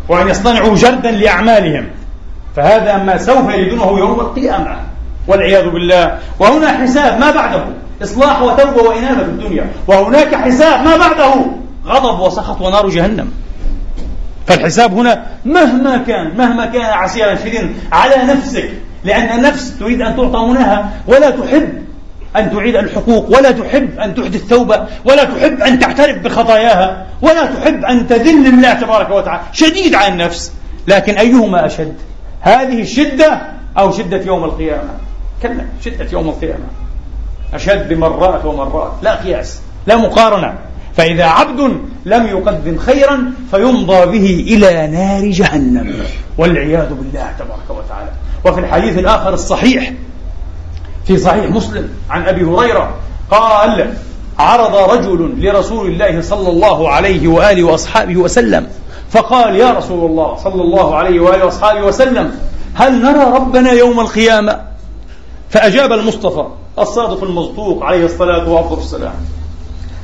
وأن 0.08 0.28
يصطنعوا 0.28 0.74
جردا 0.74 1.10
لأعمالهم. 1.10 1.86
فهذا 2.56 2.96
ما 2.96 3.16
سوف 3.16 3.54
يجدونه 3.54 3.98
يوم 3.98 4.20
القيامة 4.20 4.76
والعياذ 5.26 5.70
بالله. 5.70 6.18
وهنا 6.38 6.68
حساب 6.68 7.20
ما 7.20 7.30
بعده 7.30 7.64
إصلاح 8.02 8.42
وتوبة 8.42 8.82
وإنابة 8.82 9.22
في 9.22 9.30
الدنيا. 9.30 9.70
وهناك 9.86 10.34
حساب 10.34 10.84
ما 10.84 10.96
بعده 10.96 11.34
غضب 11.86 12.20
وسخط 12.20 12.60
ونار 12.60 12.88
جهنم. 12.88 13.30
فالحساب 14.46 14.94
هنا 14.94 15.26
مهما 15.44 15.96
كان 15.96 16.36
مهما 16.36 16.66
كان 16.66 16.84
عسيرا 16.84 17.34
شديدا 17.34 17.74
على 17.92 18.16
نفسك 18.16 18.70
لأن 19.04 19.38
النفس 19.38 19.78
تريد 19.78 20.02
أن 20.02 20.16
تعطى 20.16 20.46
مناها 20.46 20.90
ولا 21.06 21.30
تحب 21.30 21.68
أن 22.36 22.50
تعيد 22.52 22.76
الحقوق 22.76 23.38
ولا 23.38 23.50
تحب 23.50 23.98
أن 23.98 24.14
تحدث 24.14 24.48
توبة 24.48 24.86
ولا 25.04 25.24
تحب 25.24 25.60
أن 25.60 25.78
تعترف 25.78 26.18
بخطاياها 26.18 27.06
ولا 27.22 27.46
تحب 27.46 27.84
أن 27.84 28.08
تذل 28.08 28.44
لله 28.44 28.74
تبارك 28.74 29.10
وتعالى. 29.10 29.42
شديد 29.52 29.94
على 29.94 30.12
النفس. 30.12 30.52
لكن 30.88 31.14
أيهما 31.14 31.66
أشد؟ 31.66 31.94
هذه 32.40 32.82
الشدة 32.82 33.42
أو 33.78 33.92
شدة 33.92 34.22
يوم 34.22 34.44
القيامة؟ 34.44 34.90
كلا 35.42 35.64
شدة 35.84 36.06
يوم 36.12 36.28
القيامة. 36.28 36.64
أشد 37.54 37.88
بمرات 37.88 38.44
ومرات. 38.44 38.92
لا 39.02 39.14
قياس. 39.14 39.60
لا 39.86 39.96
مقارنة. 39.96 40.54
فإذا 40.96 41.24
عبد 41.24 41.60
لم 42.04 42.26
يقدم 42.26 42.78
خيرا 42.78 43.32
فيمضى 43.50 44.06
به 44.06 44.44
إلى 44.48 44.86
نار 44.86 45.30
جهنم. 45.30 45.94
والعياذ 46.38 46.88
بالله 46.88 47.32
تبارك 47.38 47.70
وتعالى. 47.84 48.10
وفي 48.44 48.60
الحديث 48.60 48.98
الآخر 48.98 49.34
الصحيح 49.34 49.92
في 51.06 51.16
صحيح 51.18 51.50
مسلم 51.50 51.88
عن 52.10 52.22
أبي 52.22 52.44
هريرة 52.44 52.94
قال 53.30 53.94
عرض 54.38 54.90
رجل 54.90 55.34
لرسول 55.38 55.86
الله 55.86 56.22
صلى 56.22 56.48
الله 56.48 56.88
عليه 56.90 57.28
وآله 57.28 57.64
وأصحابه 57.64 58.16
وسلم 58.16 58.66
فقال 59.10 59.56
يا 59.56 59.70
رسول 59.70 60.10
الله 60.10 60.36
صلى 60.36 60.62
الله 60.62 60.96
عليه 60.96 61.20
وآله 61.20 61.44
وأصحابه 61.44 61.82
وسلم 61.86 62.32
هل 62.74 63.02
نرى 63.02 63.24
ربنا 63.34 63.72
يوم 63.72 64.00
القيامة؟ 64.00 64.60
فأجاب 65.50 65.92
المصطفى 65.92 66.46
الصادق 66.78 67.24
المصدوق 67.24 67.84
عليه 67.84 68.04
الصلاة 68.04 68.50
والسلام 68.72 69.14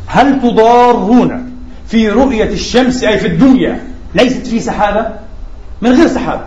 هل 0.06 0.40
تضارون 0.42 1.52
في 1.88 2.08
رؤية 2.08 2.44
الشمس 2.52 3.04
أي 3.04 3.18
في 3.18 3.26
الدنيا؟ 3.26 3.84
ليست 4.14 4.46
في 4.46 4.60
سحابة؟ 4.60 5.06
من 5.82 5.92
غير 5.92 6.08
سحاب 6.08 6.46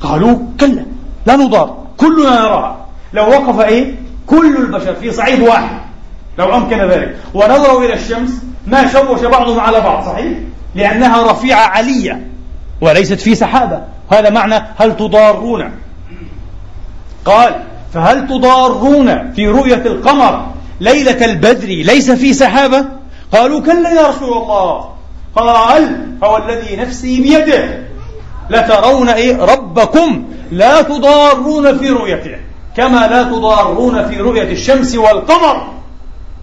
قالوا 0.00 0.38
كلا 0.60 0.86
لا 1.26 1.36
نضار 1.36 1.76
كلنا 1.96 2.40
نراها. 2.40 2.83
لو 3.14 3.28
وقف 3.28 3.60
إيه؟ 3.60 3.94
كل 4.26 4.56
البشر 4.56 4.94
في 4.94 5.10
صعيد 5.10 5.40
واحد. 5.40 5.78
لو 6.38 6.56
أمكن 6.56 6.78
ذلك. 6.78 7.16
ونظروا 7.34 7.84
إلى 7.84 7.94
الشمس 7.94 8.30
ما 8.66 8.92
شوش 8.92 9.20
بعضهم 9.20 9.60
على 9.60 9.80
بعض 9.80 10.04
صحيح؟ 10.04 10.38
لأنها 10.74 11.32
رفيعة 11.32 11.66
علية 11.66 12.26
وليست 12.80 13.20
في 13.20 13.34
سحابة. 13.34 13.82
هذا 14.10 14.30
معنى 14.30 14.54
هل 14.76 14.96
تضارون؟ 14.96 15.70
قال 17.24 17.62
فهل 17.94 18.28
تضارون 18.28 19.32
في 19.32 19.48
رؤية 19.48 19.82
القمر 19.86 20.46
ليلة 20.80 21.24
البدر 21.24 21.68
ليس 21.68 22.10
في 22.10 22.34
سحابة؟ 22.34 22.84
قالوا 23.32 23.60
كلا 23.60 23.90
يا 23.90 24.08
رسول 24.08 24.32
الله. 24.32 24.90
قال 25.36 26.06
هو 26.24 26.36
الذي 26.36 26.76
نفسي 26.76 27.20
بيده 27.20 27.78
لترون 28.50 29.08
إيه؟ 29.08 29.44
ربكم 29.44 30.24
لا 30.50 30.82
تضارون 30.82 31.78
في 31.78 31.90
رؤيته. 31.90 32.36
كما 32.76 33.06
لا 33.06 33.22
تضارون 33.22 34.08
في 34.08 34.16
رؤية 34.16 34.52
الشمس 34.52 34.94
والقمر. 34.94 35.66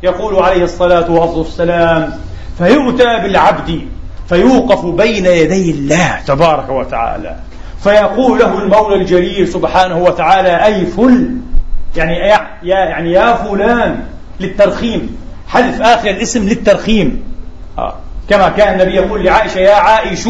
يقول 0.04 0.36
عليه 0.36 0.64
الصلاة 0.64 1.12
والسلام 1.12 2.14
فيؤتى 2.58 3.20
بالعبد 3.24 3.82
فيوقف 4.30 4.86
بين 4.86 5.26
يدي 5.26 5.72
الله 5.72 6.20
تبارك 6.28 6.70
وتعالى. 6.70 7.36
فيقول 7.84 8.40
له 8.40 8.60
المولى 8.60 8.96
الجليل 8.96 9.48
سبحانه 9.48 9.98
وتعالى 9.98 10.66
أي 10.66 10.86
فل 10.86 11.38
يعني 11.96 12.14
يا 12.14 12.48
يعني 12.64 13.12
يا 13.12 13.34
فلان 13.34 14.04
للترخيم 14.40 15.18
حذف 15.48 15.82
آخر 15.82 16.10
الاسم 16.10 16.50
للترخيم. 16.50 17.24
آه. 17.78 17.96
كما 18.30 18.50
كان 18.50 18.74
النبي 18.74 18.96
يقول 18.96 19.26
لعائشة 19.26 19.60
يا 19.60 19.76
عائش 19.76 20.30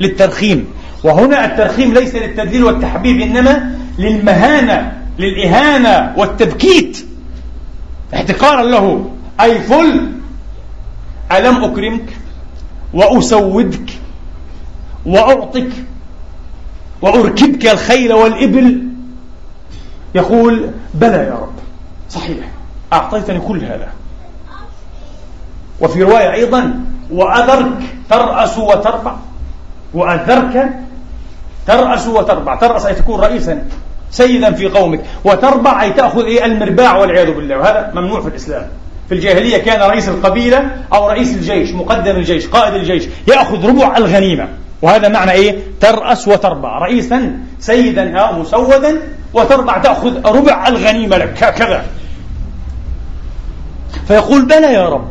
للترخيم. 0.00 0.66
وهنا 1.04 1.44
الترخيم 1.44 1.94
ليس 1.94 2.14
للتدليل 2.14 2.64
والتحبيب 2.64 3.20
إنما 3.20 3.78
للمهانة. 3.98 5.01
للإهانة 5.18 6.14
والتبكيت. 6.16 7.04
احتقارا 8.14 8.62
له. 8.62 9.10
أي 9.40 9.60
فل. 9.60 10.12
ألم 11.32 11.64
أكرمك 11.64 12.16
وأسودك 12.94 13.90
وأعطك 15.06 15.70
وأركبك 17.02 17.66
الخيل 17.66 18.12
والإبل؟ 18.12 18.88
يقول 20.14 20.70
بلى 20.94 21.16
يا 21.16 21.34
رب. 21.34 21.54
صحيح. 22.10 22.48
أعطيتني 22.92 23.40
كل 23.40 23.64
هذا. 23.64 23.88
وفي 25.80 26.02
رواية 26.02 26.32
أيضا 26.32 26.84
وأذرك 27.10 27.78
ترأس 28.10 28.58
وتربع. 28.58 29.16
وأذرك 29.94 30.72
ترأس 31.66 32.06
وتربع. 32.06 32.54
ترأس 32.54 32.86
أي 32.86 32.94
تكون 32.94 33.20
رئيسا. 33.20 33.64
سيدا 34.12 34.52
في 34.52 34.68
قومك 34.68 35.00
وتربع 35.24 35.82
أي 35.82 35.92
تأخذ 35.92 36.24
إيه 36.24 36.44
المرباع 36.44 36.96
والعياذ 36.96 37.34
بالله. 37.34 37.58
وهذا 37.58 37.92
ممنوع 37.94 38.20
في 38.20 38.28
الإسلام. 38.28 38.68
في 39.08 39.14
الجاهلية 39.14 39.58
كان 39.58 39.80
رئيس 39.80 40.08
القبيلة 40.08 40.70
أو 40.92 41.08
رئيس 41.08 41.34
الجيش 41.34 41.72
مقدم 41.72 42.16
الجيش 42.16 42.46
قائد 42.46 42.74
الجيش 42.74 43.04
يأخذ 43.28 43.68
ربع 43.68 43.96
الغنيمة. 43.96 44.48
وهذا 44.82 45.08
معنى 45.08 45.32
إيه؟ 45.32 45.58
ترأس 45.80 46.28
وتربع. 46.28 46.78
رئيسا 46.78 47.32
سيدا 47.60 48.18
أو 48.18 48.40
مسودا 48.40 48.96
وتربع 49.34 49.78
تأخذ 49.78 50.36
ربع 50.36 50.68
الغنيمة 50.68 51.16
لك. 51.16 51.42
هكذا 51.42 51.84
فيقول 54.08 54.46
بلى 54.46 54.74
يا 54.74 54.88
رب. 54.88 55.08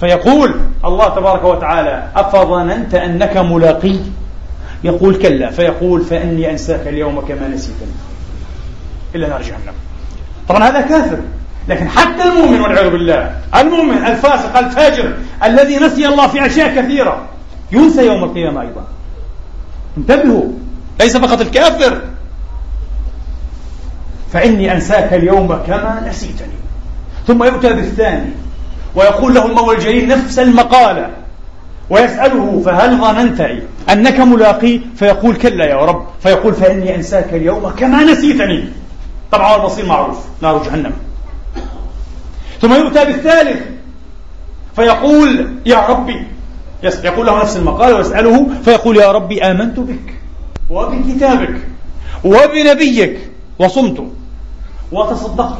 فيقول 0.00 0.54
الله 0.84 1.08
تبارك 1.08 1.44
وتعالى 1.44 2.08
أفظننت 2.16 2.94
أنك 2.94 3.36
ملاقي؟ 3.36 3.96
يقول 4.84 5.14
كلا. 5.14 5.50
فيقول 5.50 6.04
فإني 6.04 6.50
أنساك 6.50 6.88
اليوم 6.88 7.20
كما 7.20 7.48
نسيتني 7.48 7.92
إلا 9.14 9.28
نار 9.28 9.42
جهنم. 9.42 9.74
طبعا 10.48 10.68
هذا 10.68 10.80
كافر 10.80 11.18
لكن 11.68 11.88
حتى 11.88 12.22
المؤمن 12.22 12.60
والعياذ 12.60 12.90
بالله 12.90 13.36
المؤمن 13.54 14.04
الفاسق 14.04 14.58
الفاجر 14.58 15.12
الذي 15.44 15.76
نسي 15.76 16.08
الله 16.08 16.28
في 16.28 16.46
أشياء 16.46 16.82
كثيرة 16.82 17.22
ينسى 17.72 18.06
يوم 18.06 18.24
القيامة 18.24 18.60
أيضا. 18.60 18.84
انتبهوا 19.98 20.44
ليس 21.00 21.16
فقط 21.16 21.40
الكافر. 21.40 22.00
فإني 24.32 24.72
أنساك 24.72 25.12
اليوم 25.12 25.46
كما 25.66 26.02
نسيتني. 26.08 26.60
ثم 27.26 27.44
يؤتى 27.44 27.72
بالثاني 27.72 28.30
ويقول 28.94 29.34
له 29.34 29.46
المولى 29.46 29.78
الجليل 29.78 30.08
نفس 30.08 30.38
المقالة 30.38 31.10
ويسأله 31.90 32.62
فهل 32.64 33.00
ظننت 33.00 33.50
أنك 33.90 34.20
ملاقي؟ 34.20 34.80
فيقول 34.96 35.36
كلا 35.36 35.64
يا 35.64 35.76
رب 35.76 36.06
فيقول 36.22 36.54
فإني 36.54 36.96
أنساك 36.96 37.34
اليوم 37.34 37.68
كما 37.68 38.04
نسيتني. 38.04 38.79
طبعا 39.32 39.56
المصير 39.56 39.86
معروف 39.86 40.18
نار 40.42 40.62
جهنم. 40.64 40.92
ثم 42.60 42.74
يؤتى 42.74 43.04
بالثالث 43.04 43.62
فيقول 44.76 45.48
يا 45.66 45.86
ربي 45.86 46.26
يقول 46.82 47.26
له 47.26 47.40
نفس 47.42 47.56
المقال 47.56 47.94
ويسأله 47.94 48.46
فيقول 48.64 48.96
يا 48.96 49.12
ربي 49.12 49.42
آمنت 49.42 49.78
بك 49.80 50.14
وبكتابك 50.70 51.60
وبنبيك 52.24 53.18
وصمت 53.58 54.04
وتصدقت 54.92 55.58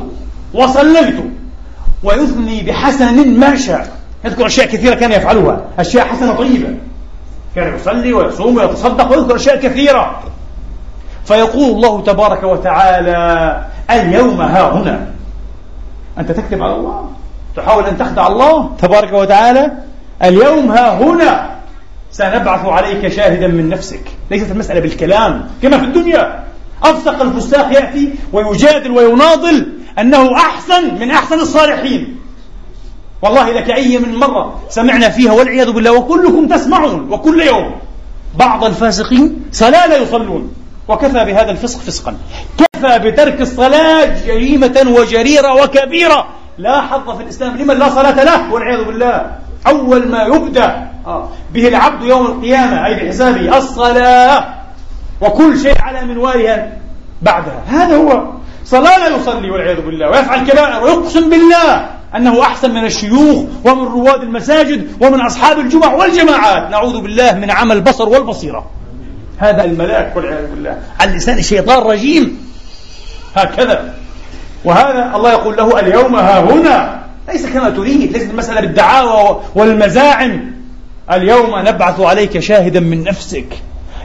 وصليت 0.55 1.25
ويثني 2.03 2.63
بحسن 2.63 3.41
ما 3.41 3.57
شاء. 3.57 4.01
يذكر 4.25 4.47
أشياء 4.47 4.67
كثيرة 4.67 4.95
كان 4.95 5.13
يفعلها 5.13 5.65
أشياء 5.79 6.07
حسنة 6.07 6.35
طيبة. 6.35 6.75
كان 7.55 7.75
يصلي 7.75 8.13
ويصوم 8.13 8.57
ويتصدق 8.57 9.11
ويذكر 9.11 9.37
أشياء 9.37 9.61
كثيرة. 9.61 10.23
فيقول 11.25 11.71
الله 11.71 12.03
تبارك 12.03 12.43
وتعالى 12.43 13.65
اليوم 13.91 14.41
ها 14.41 14.73
هنا. 14.73 15.07
أنت 16.19 16.33
تكذب 16.33 16.63
على 16.63 16.75
الله 16.75 17.11
تحاول 17.57 17.85
أن 17.85 17.99
تخدع 17.99 18.27
الله 18.27 18.71
تبارك 18.79 19.13
وتعالى 19.13 19.73
اليوم 20.23 20.71
ها 20.71 20.99
هنا. 20.99 21.51
سنبعث 22.13 22.65
عليك 22.65 23.09
شاهدا 23.09 23.47
من 23.47 23.69
نفسك. 23.69 24.03
ليست 24.31 24.51
المسألة 24.51 24.81
بالكلام 24.81 25.49
كما 25.63 25.79
في 25.79 25.85
الدنيا. 25.85 26.45
أفسق 26.83 27.23
الفساق 27.23 27.73
يأتي 27.73 28.15
ويجادل 28.33 28.91
ويناضل 28.91 29.73
أنه 29.99 30.37
أحسن 30.37 30.95
من 31.01 31.11
أحسن 31.11 31.41
الصالحين. 31.41 32.17
والله 33.23 33.53
لك 33.53 33.71
أي 33.71 33.99
من 33.99 34.15
مرة 34.15 34.61
سمعنا 34.69 35.09
فيها 35.09 35.33
والعياذ 35.33 35.73
بالله 35.73 35.93
وكلكم 35.93 36.49
تسمعون 36.49 37.13
وكل 37.13 37.41
يوم 37.41 37.75
بعض 38.39 38.65
الفاسقين 38.65 39.45
صلاة 39.53 39.87
لا 39.87 39.97
يصلون. 39.97 40.53
وكفى 40.91 41.25
بهذا 41.25 41.51
الفسق 41.51 41.79
فسقا. 41.79 42.17
كفى 42.59 42.99
بترك 42.99 43.41
الصلاة 43.41 44.27
جريمة 44.27 44.87
وجريرة 44.87 45.63
وكبيرة. 45.63 46.27
لا 46.59 46.81
حظ 46.81 47.17
في 47.17 47.23
الإسلام. 47.23 47.57
لمن 47.57 47.79
لا 47.79 47.89
صلاة 47.89 48.25
له؟ 48.25 48.53
والعياذ 48.53 48.85
بالله. 48.85 49.31
أول 49.67 50.09
ما 50.09 50.23
يبدأ 50.23 50.91
آه، 51.07 51.29
به 51.55 51.69
العبد 51.69 52.03
يوم 52.03 52.27
القيامة 52.27 52.87
أي 52.87 52.95
بحسابه 52.95 53.59
الصلاة. 53.59 54.55
وكل 55.21 55.59
شيء 55.59 55.83
على 55.83 56.07
منوالها 56.07 56.73
بعدها. 57.23 57.63
هذا 57.67 57.97
هو. 57.97 58.25
صلاة 58.65 58.99
لا 58.99 59.17
يصلي 59.17 59.51
والعياذ 59.51 59.81
بالله. 59.81 60.09
ويفعل 60.09 60.47
كبائر. 60.47 60.85
ويقسم 60.85 61.31
بالله 61.31 61.87
أنه 62.17 62.43
أحسن 62.43 62.71
من 62.71 62.85
الشيوخ 62.85 63.39
ومن 63.65 63.85
رواد 63.85 64.23
المساجد 64.23 64.89
ومن 65.01 65.21
أصحاب 65.21 65.59
الجمع 65.59 65.95
والجماعات. 65.95 66.71
نعوذ 66.71 67.01
بالله 67.01 67.35
من 67.35 67.51
عمى 67.51 67.73
البصر 67.73 68.09
والبصيرة. 68.09 68.80
هذا 69.41 69.65
الملاك 69.65 70.17
والعياذ 70.17 70.51
بالله. 70.51 70.79
على 71.01 71.13
لسان 71.13 71.39
الشيطان 71.39 71.83
رجيم. 71.83 72.39
هكذا. 73.35 73.95
وهذا 74.65 75.13
الله 75.17 75.33
يقول 75.33 75.57
له 75.57 75.81
اليوم 75.81 76.17
ها 76.17 76.41
هنا. 76.41 77.03
ليس 77.29 77.47
كما 77.47 77.71
تريد 77.71 78.13
ليست 78.13 78.31
المسألة 78.31 78.61
بالدعاوى 78.61 79.41
والمزاعم. 79.55 80.53
اليوم 81.13 81.59
نبعث 81.59 82.01
عليك 82.01 82.39
شاهدا 82.39 82.81
من 82.81 83.05
نفسك. 83.05 83.47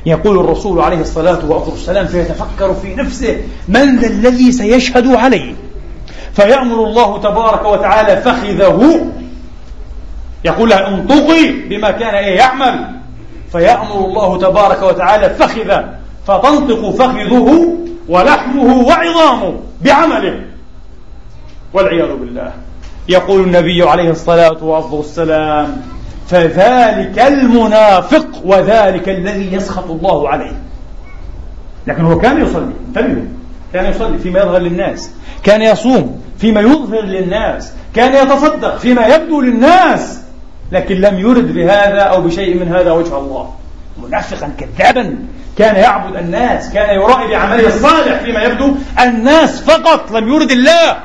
يقول 0.05 0.39
الرسول 0.39 0.81
عليه 0.81 1.01
الصلاة 1.01 1.45
والسلام 1.45 2.07
فيتفكر 2.07 2.73
في 2.73 2.95
نفسه 2.95 3.37
من 3.67 3.99
ذا 3.99 4.07
الذي 4.07 4.51
سيشهد 4.51 5.15
عليه 5.15 5.53
فيأمر 6.35 6.83
الله 6.83 7.17
تبارك 7.17 7.65
وتعالى 7.65 8.21
فخذه. 8.21 9.11
يقول 10.45 10.69
له 10.69 10.87
انطقي 10.87 11.51
بما 11.69 11.91
كان 11.91 12.23
يعمل. 12.23 12.94
فيأمر 13.51 14.05
الله 14.05 14.37
تبارك 14.37 14.83
وتعالى 14.83 15.29
فخذ 15.29 15.83
فتنطق 16.27 16.89
فخذه 16.89 17.77
ولحمه 18.09 18.77
وعظامه 18.87 19.59
بعمله. 19.81 20.41
والعياذ 21.73 22.15
بالله. 22.15 22.51
يقول 23.09 23.41
النبي 23.41 23.83
عليه 23.83 24.09
الصلاة 24.09 24.63
والسلام 24.63 25.81
فذلك 26.27 27.19
المنافق 27.19 28.27
وذلك 28.45 29.09
الذي 29.09 29.53
يسخط 29.53 29.91
الله 29.91 30.29
عليه. 30.29 30.53
لكن 31.87 32.05
هو 32.05 32.19
كان 32.19 32.41
يصلي. 32.41 32.71
انتبهوا. 32.87 33.25
كان 33.73 33.85
يصلي 33.85 34.17
فيما 34.17 34.39
يظهر 34.39 34.57
للناس. 34.57 35.11
كان 35.43 35.61
يصوم 35.61 36.21
فيما 36.37 36.61
يظهر 36.61 37.01
للناس. 37.01 37.73
كان 37.95 38.27
يتصدق 38.27 38.77
فيما 38.77 39.07
يبدو 39.07 39.41
للناس. 39.41 40.24
لكن 40.71 40.95
لم 40.95 41.19
يرد 41.19 41.53
بهذا 41.53 42.01
أو 42.01 42.21
بشيء 42.21 42.59
من 42.59 42.75
هذا 42.75 42.91
وجه 42.91 43.17
الله. 43.17 43.53
منافقا 44.03 44.51
كذابا. 44.57 45.15
كان 45.57 45.75
يعبد 45.75 46.15
الناس 46.15 46.73
كان 46.73 46.95
يرائي 46.95 47.27
بعمله 47.27 47.67
الصالح 47.67 48.19
فيما 48.23 48.43
يبدو. 48.43 48.75
الناس 48.99 49.61
فقط 49.61 50.11
لم 50.11 50.33
يرد 50.33 50.51
الله. 50.51 50.97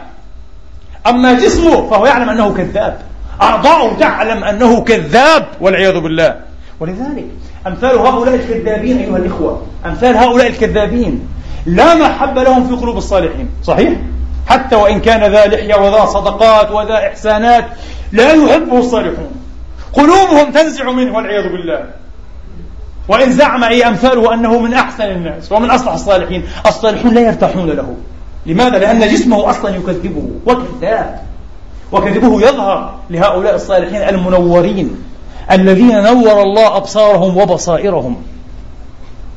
أما 1.07 1.33
جسمه 1.33 1.91
فهو 1.91 2.07
يعلم 2.07 2.29
أنه 2.29 2.55
كذاب. 2.55 3.01
أعضاؤه 3.43 3.99
تعلم 3.99 4.45
أنه 4.45 4.81
كذاب 4.81 5.47
والعياذ 5.61 6.01
بالله. 6.01 6.37
ولذلك 6.81 7.27
أمثال 7.67 7.99
هؤلاء 7.99 8.35
الكذابين 8.35 8.99
أيها 8.99 9.17
الإخوة 9.17 9.63
أمثال 9.87 10.17
هؤلاء 10.17 10.47
الكذابين 10.47 11.29
لا 11.67 11.95
محب 11.95 12.39
لهم 12.39 12.69
في 12.69 12.75
قلوب 12.75 12.97
الصالحين. 12.97 13.49
صحيح؟ 13.65 13.93
حتى 14.47 14.77
وإن 14.77 15.01
كان 15.01 15.33
ذا 15.33 15.47
لحية 15.47 15.75
وذا 15.75 16.05
صدقات 16.05 16.71
وذا 16.71 16.95
إحسانات 16.95 17.65
لا 18.13 18.33
يحبه 18.33 18.79
الصالحون. 18.79 19.31
قلوبهم 19.93 20.53
تنزع 20.53 20.91
منه 20.91 21.17
والعياذ 21.17 21.43
بالله. 21.43 21.85
وإن 23.09 23.33
زعم 23.33 23.65
أي 23.65 23.89
أمثاله 23.89 24.35
أنه 24.35 24.61
من 24.61 24.75
أحسن 24.75 25.05
الناس 25.05 25.53
ومن 25.53 25.71
أصلح 25.71 25.93
الصالحين 25.93 26.45
الصالحون 26.67 27.15
لا 27.15 27.21
يرتاحون 27.21 27.71
له. 27.71 27.97
لماذا؟ 28.47 28.79
لأن 28.79 29.01
جسمه 29.09 29.51
أصلا 29.51 29.77
يكذبه 29.77 30.31
وكذاب. 30.47 31.21
وكذبه 31.93 32.41
يظهر 32.41 32.95
لهؤلاء 33.11 33.55
الصالحين 33.55 34.03
المنورين 34.03 34.97
الذين 35.51 36.03
نور 36.03 36.43
الله 36.43 36.77
أبصارهم 36.77 37.37
وبصائرهم. 37.37 38.23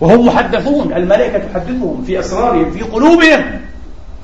وهم 0.02 0.26
محدثون 0.26 0.94
الملائكة 0.94 1.38
تحدثهم 1.38 2.04
في 2.08 2.20
أسرارهم 2.20 2.72
في 2.72 2.82
قلوبهم. 2.82 3.62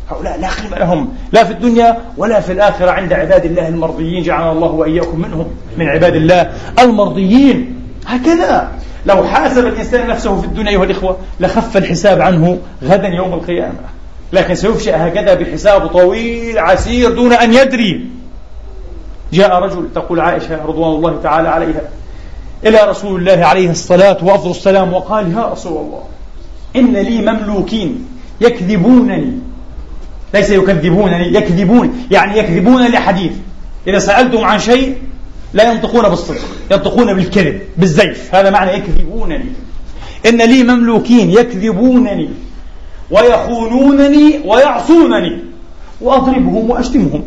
هؤلاء 0.09 0.39
لا 0.39 0.47
قيمة 0.49 0.77
لهم 0.77 1.13
لا 1.31 1.43
في 1.43 1.51
الدنيا 1.51 1.97
ولا 2.17 2.39
في 2.39 2.51
الآخرة 2.51 2.91
عند 2.91 3.13
عباد 3.13 3.45
الله 3.45 3.67
المرضيين 3.67 4.23
جعلنا 4.23 4.51
الله 4.51 4.67
وإياكم 4.67 5.19
منهم 5.19 5.47
من 5.77 5.87
عباد 5.87 6.15
الله 6.15 6.51
المرضيين. 6.79 7.81
هكذا 8.05 8.71
لو 9.05 9.23
حاسب 9.23 9.67
الإنسان 9.67 10.07
نفسه 10.07 10.41
في 10.41 10.47
الدنيا 10.47 10.71
أيها 10.71 10.83
الإخوة 10.83 11.17
لخف 11.39 11.77
الحساب 11.77 12.21
عنه 12.21 12.57
غدا 12.83 13.07
يوم 13.07 13.33
القيامة. 13.33 13.79
لكن 14.33 14.55
سيفشأ 14.55 15.07
هكذا 15.07 15.33
بحساب 15.33 15.87
طويل 15.87 16.59
عسير 16.59 17.11
دون 17.11 17.33
أن 17.33 17.53
يدري. 17.53 18.05
جاء 19.33 19.55
رجل 19.55 19.89
تقول 19.95 20.19
عائشة 20.19 20.65
رضوان 20.65 20.95
الله 20.95 21.21
تعالى 21.23 21.49
عليها 21.49 21.81
إلى 22.65 22.79
رسول 22.89 23.19
الله 23.19 23.45
عليه 23.45 23.71
الصلاة 23.71 24.17
وأفضل 24.25 24.51
السلام 24.51 24.93
وقال 24.93 25.37
يا 25.37 25.45
رسول 25.45 25.77
الله 25.77 26.03
إن 26.75 26.93
لي 26.93 27.21
مملوكين 27.21 28.05
يكذبونني 28.41 29.39
ليس 30.33 30.49
يكذبونني 30.49 31.33
يكذبون. 31.33 32.05
يعني 32.11 32.37
يكذبون 32.37 32.87
لحديث. 32.87 33.31
إذا 33.87 33.99
سألتم 33.99 34.43
عن 34.43 34.59
شيء 34.59 34.97
لا 35.53 35.71
ينطقون 35.71 36.09
بالصدق 36.09 36.41
ينطقون 36.71 37.13
بالكذب 37.13 37.61
بالزيف. 37.77 38.35
هذا 38.35 38.49
معنى 38.49 38.71
يكذبونني 38.71 39.45
إن 40.25 40.37
لي 40.41 40.63
مملوكين 40.63 41.29
يكذبونني 41.31 42.29
ويخونونني 43.11 44.39
ويعصونني 44.45 45.39
وأضربهم 46.01 46.69
وأشتمهم. 46.69 47.23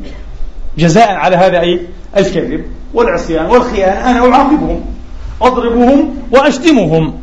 جزاء 0.78 1.14
على 1.14 1.36
هذا 1.36 1.60
أي؟ 1.60 1.80
الكذب 2.16 2.64
والعصيان 2.94 3.46
والخيانة 3.46 4.10
أنا 4.10 4.32
أعاقبهم 4.32 4.80
أضربهم 5.42 6.14
وأشتمهم. 6.30 7.14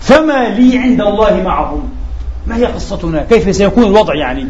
فما 0.00 0.48
لي 0.48 0.78
عند 0.78 1.00
الله 1.00 1.42
معهم؟ 1.44 1.88
ما 2.46 2.56
هي 2.56 2.64
قصتنا؟ 2.64 3.26
كيف 3.30 3.56
سيكون 3.56 3.84
الوضع 3.84 4.14
يعني؟ 4.14 4.48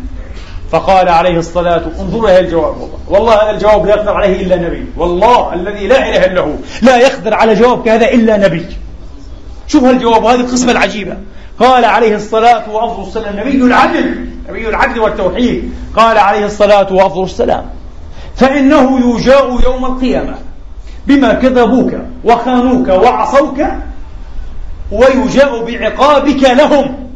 فقال 0.71 1.09
عليه 1.09 1.39
الصلاة 1.39 1.83
انظروا 2.01 2.31
هذا 2.31 2.39
الجواب. 2.39 2.77
والله 2.77 2.99
والله 3.09 3.35
هذا 3.35 3.51
الجواب 3.51 3.87
لا 3.87 3.95
يقدر 3.95 4.15
عليه 4.15 4.43
إلا 4.43 4.57
نبي. 4.57 4.85
والله 4.97 5.55
الذي 5.55 5.87
لا 5.87 6.09
إله 6.09 6.25
إلا 6.25 6.41
هو 6.41 6.53
لا 6.83 6.97
يقدر 6.97 7.35
على 7.35 7.55
جواب 7.55 7.85
كهذا 7.85 8.09
إلا 8.09 8.37
نبي. 8.37 8.67
شوف 9.67 9.85
هالجواب 9.85 10.25
هذه 10.25 10.41
القسمة 10.41 10.73
العجيبة. 10.73 11.17
قال 11.61 11.85
عليه 11.85 12.17
الصلاة 12.17 12.71
وأفضل 12.71 13.03
السلام 13.03 13.37
نبي 13.41 13.63
العدل 13.63 14.27
نبي 14.49 14.69
العدل 14.69 15.01
والتوحيد. 15.01 15.73
قال 15.97 16.19
عليه 16.19 16.47
الصلاة 16.47 16.93
وأفضل 16.93 17.25
السلام. 17.25 17.71
فإنه 18.37 19.15
يجاء 19.15 19.61
يوم 19.65 19.85
القيامة 19.85 20.35
بما 21.07 21.35
كذبوك 21.35 21.93
وخانوك 22.25 22.89
وعصوك 22.89 23.61
ويجاء 24.93 25.65
بعقابك 25.65 26.43
لهم. 26.43 27.11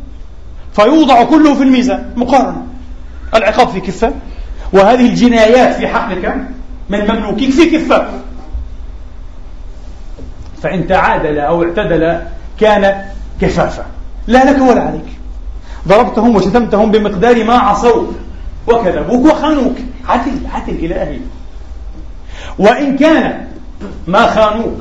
فيوضع 0.73 1.25
كله 1.25 1.55
في 1.55 1.63
الميزان 1.63 2.11
مقارنة. 2.17 2.72
العقاب 3.35 3.69
في 3.69 3.81
كفة. 3.81 4.13
وهذه 4.73 5.09
الجنايات 5.09 5.75
في 5.77 5.89
حقك 5.89 6.35
من 6.89 7.01
مملوكيك 7.01 7.51
في 7.51 7.79
كفة. 7.79 8.07
فإن 10.63 10.87
تعادل 10.87 11.39
أو 11.39 11.63
اعتدل 11.63 12.21
كان 12.61 13.05
كفافة 13.41 13.85
لا 14.27 14.51
لك 14.51 14.63
ولا 14.63 14.81
عليك. 14.81 15.05
ضربتهم 15.89 16.37
وشتمتهم 16.37 16.91
بمقدار 16.91 17.45
ما 17.45 17.55
عصوك 17.55 18.15
وكذبوك 18.67 19.33
وخانوك. 19.33 19.77
عدل 20.09 20.33
عدل 20.55 20.85
إلهي 20.85 21.19
وإن 22.59 22.97
كان 22.97 23.47
ما 24.07 24.27
خانوك 24.27 24.79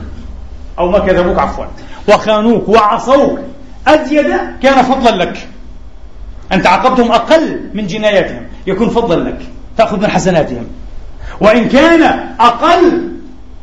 أو 0.80 0.89
ما 0.89 0.99
كذبوك 0.99 1.39
عفوا. 1.39 1.66
وخانوك 2.10 2.70
وعصوك 2.70 3.39
أزيد 3.88 4.32
كان 4.64 4.84
فضلا 4.84 5.24
لك. 5.24 5.47
أنت 6.54 6.68
عاقبتهم 6.68 7.12
أقل 7.12 7.60
من 7.74 7.88
جناياتهم. 7.88 8.47
يكون 8.68 8.89
فضلا 8.89 9.30
لك. 9.30 9.39
تأخذ 9.78 9.99
من 9.99 10.08
حسناتهم. 10.08 10.68
وإن 11.41 11.70
كان 11.70 12.04
أقل 12.39 13.12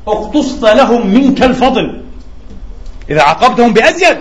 اقتصت 0.08 0.62
لهم 0.64 1.06
منك 1.06 1.42
الفضل. 1.42 2.02
إذا 3.10 3.22
عاقبتهم 3.22 3.72
بأزيد 3.72 4.18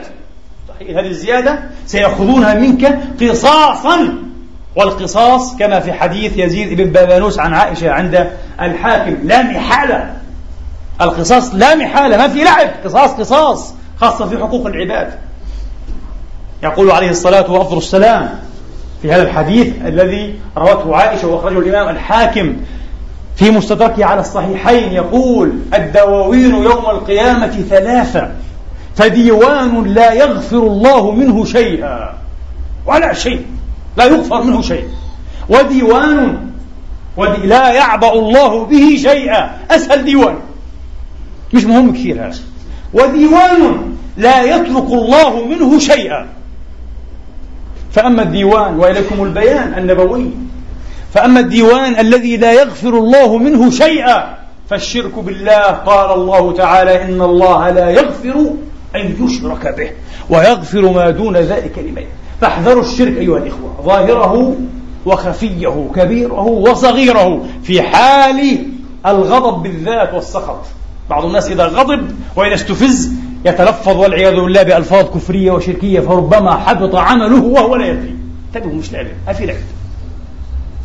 صحيح 0.70 0.98
هذه 0.98 1.08
الزيادة 1.08 1.60
سيأخذونها 1.86 2.54
منك 2.54 3.00
قصاصا. 3.22 4.14
والقصاص 4.76 5.56
كما 5.56 5.80
في 5.80 5.94
حديث 5.94 6.38
يزيد 6.38 6.82
بن 6.82 6.90
بابانوس 6.90 7.40
عن 7.40 7.54
عائشة 7.54 7.92
عند 7.92 8.30
الحاكم. 8.62 9.18
لا 9.24 9.42
محالة. 9.42 10.14
القصاص 11.02 11.56
لا 11.56 11.76
محالة 11.76 12.18
ما 12.18 12.28
في 12.28 12.44
لعب. 12.44 12.70
قصاص 12.86 13.10
قصاص 13.10 13.74
خاصة 14.02 14.30
في 14.30 14.38
حقوق 14.38 14.66
العباد. 14.66 15.14
يقول 16.64 16.92
عليه 16.92 17.10
الصلاة 17.10 17.52
والسلام 17.52 18.47
في 19.02 19.12
هذا 19.12 19.24
الحديث 19.24 19.74
الذي 19.86 20.36
روته 20.58 20.96
عائشة 20.96 21.28
وأخرجه 21.28 21.60
الإمام 21.60 21.96
الحاكم 21.96 22.56
في 23.36 23.52
مستدركه 23.52 24.06
على 24.06 24.22
الصحيحين 24.22 24.94
يقول 24.94 25.52
الدواوين 25.74 26.56
يوم 26.56 26.86
القيامة 26.90 27.66
ثلاثة 27.70 28.32
فديوان 28.96 29.84
لا 29.84 30.14
يغفر 30.14 30.58
الله 30.58 31.12
منه 31.12 31.46
شيئا 31.46 32.14
ولا 32.86 33.14
شيء 33.14 33.46
لا 33.98 34.06
يغفر 34.06 34.44
منه 34.44 34.62
شيء. 34.62 34.88
وديوان 35.50 36.38
ودي 37.18 37.48
لا 37.48 37.72
يعبأ 37.72 38.14
الله 38.14 38.66
به 38.66 38.96
شيئا. 38.98 39.58
أسهل 39.72 40.06
ديوان. 40.06 40.36
مش 41.54 41.64
مهم 41.64 41.94
كثير 41.94 42.26
هذا. 42.26 42.40
وديوان 42.94 43.96
لا 44.18 44.44
يترك 44.44 44.88
الله 44.92 45.46
منه 45.46 45.80
شيئا. 45.80 46.28
فأما 47.98 48.22
الديوان 48.22 48.80
وإليكم 48.80 49.24
البيان 49.24 49.74
النبوي. 49.78 50.30
فأما 51.14 51.40
الديوان 51.40 52.00
الذي 52.00 52.38
لا 52.38 52.54
يغفر 52.54 52.90
الله 52.90 53.38
منه 53.38 53.70
شيئا 53.70 54.38
فالشرك 54.70 55.20
بالله 55.20 55.62
قال 55.62 56.12
الله 56.12 56.54
تعالى 56.54 57.04
إن 57.04 57.22
الله 57.22 57.70
لا 57.70 57.90
يغفر 57.90 58.36
أن 58.96 59.26
يشرك 59.26 59.76
به 59.78 59.90
ويغفر 60.30 60.82
ما 60.92 61.10
دون 61.10 61.38
ذلك 61.38 61.80
لمن 61.80 62.04
فاحذروا 62.42 62.84
الشرك 62.84 63.18
أيها 63.18 63.38
الإخوة 63.38 63.76
ظاهره 63.86 64.56
وخفيه 65.06 65.88
كبيره 65.96 66.46
وصغيره 66.46 67.46
في 67.64 67.82
حال 67.82 68.66
الغضب 69.06 69.64
بالذات 69.64 70.14
والسخط. 70.14 70.60
بعض 71.10 71.26
الناس 71.26 71.52
إذا 71.52 71.66
غضب 71.66 72.12
وإذا 72.36 72.56
استفز 72.56 73.12
يتلفظ 73.46 73.98
والعياذ 73.98 74.36
بالله 74.36 74.64
بألفاظ 74.64 75.06
كفرية 75.06 75.52
وشركية 75.52 76.00
فربما 76.00 76.58
حبط 76.58 76.96
عمله 76.96 77.44
وهو 77.44 77.76
لا 77.76 77.86
يدري 77.86 78.16
انتبهوا 78.48 78.76
مش 78.76 78.92
لعبة 78.92 79.10
ما 79.28 79.34
في 79.34 79.46
لعبة. 79.46 79.60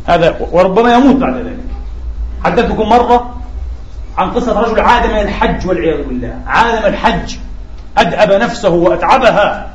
هذا 0.05 0.47
وربما 0.51 0.93
يموت 0.93 1.15
بعد 1.15 1.35
ذلك. 1.35 1.57
حدثتكم 2.43 2.89
مرة 2.89 3.35
عن 4.17 4.31
قصة 4.31 4.61
رجل 4.61 4.79
عاد 4.79 5.09
من 5.09 5.19
الحج 5.19 5.67
والعياذ 5.67 6.03
بالله. 6.03 6.39
عاد 6.47 6.79
من 6.79 6.85
الحج 6.85 7.35
أدأب 7.97 8.41
نفسه 8.41 8.69
وأتعبها. 8.69 9.69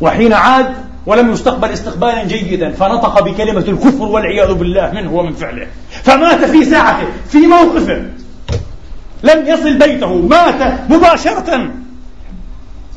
وحين 0.00 0.32
عاد 0.32 0.74
ولم 1.06 1.32
يستقبل 1.32 1.68
استقبالا 1.68 2.24
جيدا 2.24 2.72
فنطق 2.72 3.22
بكلمة 3.22 3.64
الكفر 3.68 4.04
والعياذ 4.04 4.54
بالله 4.54 4.90
منه 4.90 5.12
ومن 5.12 5.32
فعله. 5.32 5.66
فمات 5.90 6.44
في 6.44 6.64
ساعته 6.64 7.06
في 7.28 7.38
موقفه. 7.38 8.02
لم 9.22 9.46
يصل 9.46 9.78
بيته 9.78 10.14
مات 10.14 10.90
مباشرة. 10.90 11.68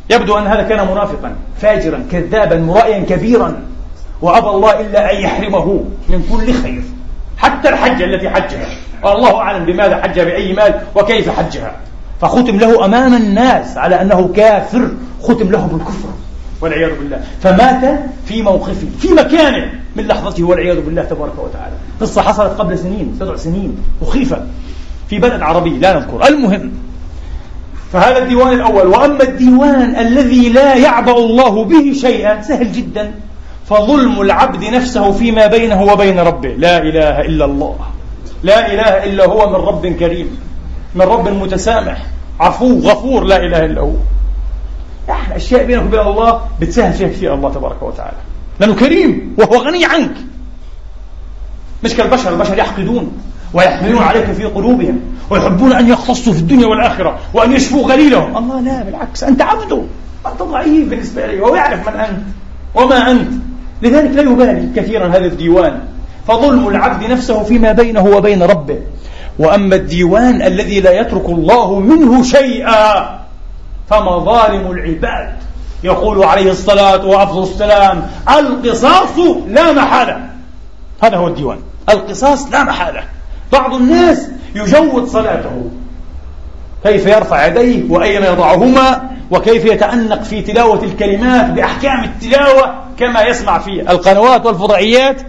يبدو 0.10 0.38
أن 0.38 0.48
هذا 0.48 0.62
كان 0.62 0.88
منافقا 0.88 1.36
فاجرا 1.62 2.04
كذابا 2.12 2.58
مرائيا 2.58 3.00
كبيرا. 3.00 3.62
وأبى 4.22 4.48
الله 4.48 4.80
إلا 4.80 5.14
أن 5.14 5.22
يحرمه 5.22 5.84
من 6.10 6.28
كل 6.32 6.54
خير 6.54 6.84
حتى 7.38 7.70
الحجة 7.70 8.04
التي 8.04 8.30
حجها. 8.30 8.68
والله 9.04 9.38
أعلم 9.38 9.66
بماذا 9.66 10.02
حج 10.02 10.20
بأي 10.20 10.54
مال 10.54 10.82
وكيف 10.96 11.30
حجها. 11.30 11.76
فختم 12.22 12.58
له 12.58 12.86
أمام 12.86 13.14
الناس 13.14 13.78
على 13.78 14.02
أنه 14.02 14.30
كافر 14.36 14.92
ختم 15.24 15.52
له 15.52 15.68
بالكفر 15.68 16.10
والعياذ 16.62 17.00
بالله. 17.00 17.22
فمات 17.42 18.00
في 18.26 18.42
موقفه 18.42 18.88
في 19.00 19.08
مكانه 19.14 19.72
من 19.96 20.08
لحظته 20.08 20.44
والعياذ 20.44 20.82
بالله 20.82 21.04
تبارك 21.04 21.40
وتعالى. 21.40 21.74
قصة 22.02 22.22
حصلت 22.22 22.60
قبل 22.60 22.78
سنين 22.78 23.18
بضع 23.20 23.36
سنين 23.36 23.78
مخيفة. 24.02 24.46
في 25.10 25.20
بلد 25.20 25.41
عربي 25.41 25.70
لا 25.70 25.99
نذكر. 25.99 26.28
المهم 26.28 26.72
فهذا 27.93 28.18
الديوان 28.18 28.53
الأول. 28.53 28.88
وأما 28.88 29.24
الديوان 29.24 29.95
الذي 29.95 30.49
لا 30.49 30.76
يعبأ 30.76 31.18
الله 31.18 31.64
به 31.66 31.93
شيئا 32.01 32.41
سهل 32.41 32.72
جدا. 32.72 33.12
فظلم 33.70 34.22
العبد 34.22 34.64
نفسه 34.64 35.12
فيما 35.12 35.47
بينه 35.47 35.84
وبين 35.84 36.20
ربه. 36.20 36.49
لا 36.49 36.78
إله 36.78 37.22
إلا 37.22 37.45
الله. 37.45 37.76
لا 38.43 38.74
إله 38.74 39.03
إلا 39.03 39.26
هو 39.26 39.49
من 39.49 39.55
رب 39.55 39.88
كريم 39.88 40.39
من 40.95 41.01
رب 41.01 41.30
متسامح 41.30 42.05
عفو 42.39 42.80
غفور 42.80 43.24
لا 43.24 43.38
إله 43.38 43.66
إلا 43.66 43.82
هو. 43.82 43.93
إحنا 45.10 45.36
أشياء 45.36 45.66
بينك 45.66 45.84
وبين 45.86 45.99
الله 45.99 46.41
بتسهل 46.62 46.93
فيها 46.93 47.07
كثير 47.07 47.34
الله 47.34 47.53
تبارك 47.53 47.84
وتعالى. 47.84 48.18
لأنه 48.60 48.76
كريم 48.76 49.36
وهو 49.38 49.57
غني 49.57 49.86
عنك. 49.86 50.16
مش 51.84 51.93
كالبشر 51.93 52.34
البشر 52.34 52.57
يحقدون. 52.57 53.12
ويحملون 53.54 54.04
عليك 54.04 54.32
في 54.32 54.45
قلوبهم 54.45 55.00
ويحبون 55.30 55.74
أن 55.74 55.89
يختصوا 55.89 56.34
في 56.34 56.39
الدنيا 56.39 56.68
والآخرة 56.68 57.20
وأن 57.34 57.54
يشفوا 57.54 57.91
غليلهم. 57.91 58.38
الله 58.38 58.62
لا 58.62 58.84
بالعكس 58.84 59.24
أنت 59.24 59.41
عبده 59.41 59.84
أنت 60.28 60.43
ضعيف 60.43 60.89
بالنسبة 60.89 61.26
إليه 61.26 61.41
وهو 61.41 61.56
يعرف 61.56 61.89
من 61.89 61.95
أنت 61.95 62.20
وما 62.76 63.12
أنت. 63.12 63.32
لذلك 63.82 64.12
لا 64.12 64.22
يبالي 64.22 64.70
كثيرا 64.76 65.08
هذا 65.08 65.26
الديوان. 65.26 65.80
فظلم 66.28 66.68
العبد 66.68 67.12
نفسه 67.12 67.43
فيما 67.43 67.72
بينه 67.72 68.06
وبين 68.06 68.43
ربه. 68.43 68.80
وأما 69.39 69.76
الديوان 69.76 70.41
الذي 70.41 70.80
لا 70.82 70.91
يترك 70.91 71.26
الله 71.26 71.80
منه 71.80 72.24
شيئا 72.24 73.20
فمظالم 73.89 74.72
العباد. 74.72 75.36
يقول 75.84 76.24
عليه 76.24 76.52
الصلاة 76.52 77.06
وأفضل 77.06 77.43
السلام 77.43 78.08
القصاص 78.30 79.20
لا 79.47 79.72
محالة. 79.72 80.30
هذا 81.04 81.18
هو 81.18 81.28
الديوان. 81.28 81.58
القصاص 81.89 82.52
لا 82.52 82.64
محالة. 82.64 83.04
بعض 83.52 83.74
الناس 83.74 84.28
يجود 84.56 85.08
صلاته. 85.08 85.70
كيف 86.84 87.06
يرفع 87.06 87.45
يديه 87.45 87.84
وأين 87.89 88.24
يضعهما 88.24 89.10
وكيف 89.32 89.66
يتأنق 89.66 90.24
في 90.24 90.41
تلاوة 90.41 90.84
الكلمات 90.84 91.50
بأحكام 91.50 92.04
التلاوة 92.04 92.84
كما 93.00 93.22
يسمع 93.22 93.60
في 93.60 93.82
القنوات 93.91 94.45
والفضائيات؟ 94.45 95.22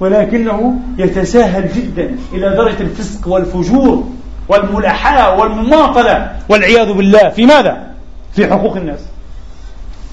ولكنه 0.00 0.74
يتساهل 0.98 1.68
جدا 1.72 2.16
إلى 2.32 2.48
درجة 2.56 2.80
الفسق 2.80 3.28
والفجور 3.28 4.08
والملاحاة 4.48 5.38
والمماطلة 5.40 6.32
والعياذ 6.48 6.92
بالله. 6.92 7.28
في 7.28 7.46
ماذا؟ 7.46 7.86
في 8.34 8.46
حقوق 8.46 8.76
الناس. 8.76 9.00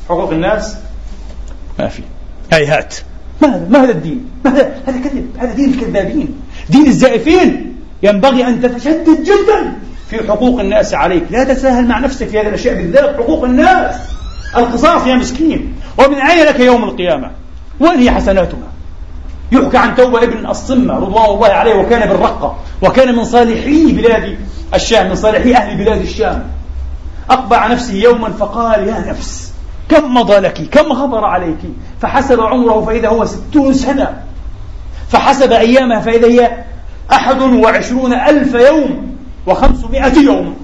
حقوق 0.10 0.32
الناس 0.32 0.78
ما 1.80 1.88
في. 1.88 2.02
هيهات. 2.54 2.96
ما 3.42 3.84
هذا 3.84 3.92
الدين؟ 3.92 4.26
ما 4.46 4.52
هذا 4.88 5.00
كذب. 5.04 5.28
هذا 5.40 5.54
دين 5.54 5.74
الكذابين. 5.74 6.42
دين 6.70 6.88
الزائفين 6.88 7.76
ينبغي 8.04 8.48
أن 8.48 8.62
تتشدد 8.62 9.24
جدا 9.24 9.74
في 10.10 10.18
حقوق 10.28 10.60
الناس 10.60 10.94
عليك. 10.94 11.24
لا 11.30 11.44
تتساهل 11.44 11.88
مع 11.88 12.00
نفسك 12.00 12.28
في 12.28 12.40
هذه 12.40 12.48
الأشياء 12.48 12.76
بالذات 12.76 13.16
حقوق 13.16 13.44
الناس. 13.44 13.96
القصاص 14.58 15.08
يا 15.08 15.16
مسكين. 15.16 15.74
ومن 15.98 16.16
أين 16.16 16.46
لك 16.46 16.60
يوم 16.60 16.84
القيامة؟ 16.84 17.32
وين 17.80 18.00
هي 18.00 18.12
حسناتها؟ 18.12 18.68
يحكى 19.52 19.78
عن 19.78 19.96
توبة 19.96 20.24
ابن 20.24 20.46
الصمة 20.46 20.94
رضوان 20.94 21.26
الله 21.26 21.48
عليه 21.48 21.76
وكان 21.76 22.10
بالرقة 22.10 22.58
وكان 22.82 23.16
من 23.16 23.24
صالحي 23.24 23.92
بلاد 23.92 24.38
الشام 24.74 25.10
من 25.10 25.16
صالحي 25.16 25.54
أهل 25.54 25.78
بلاد 25.78 26.02
الشام. 26.02 26.44
أقبع 27.30 27.68
نفسه 27.68 27.94
يوما 27.94 28.30
فقال 28.30 28.88
يا 28.88 29.04
نفس 29.08 29.54
كم 29.90 30.14
مضى 30.14 30.38
لك؟ 30.38 30.70
كم 30.72 30.94
غبر 30.94 31.26
عليك؟ 31.26 31.60
فحسب 32.02 32.42
عمره 32.42 32.86
فإذا 32.86 33.08
هو 33.08 33.26
ستون 33.26 33.74
سنة. 33.74 34.27
فحسب 35.10 35.52
أيامها 35.52 36.00
فإذا 36.00 36.28
هي 36.28 36.52
أحد 37.12 37.42
وعشرون 37.42 38.14
ألف 38.14 38.54
يوم 38.54 39.16
وخمسمائة 39.48 40.20
يوم. 40.20 40.56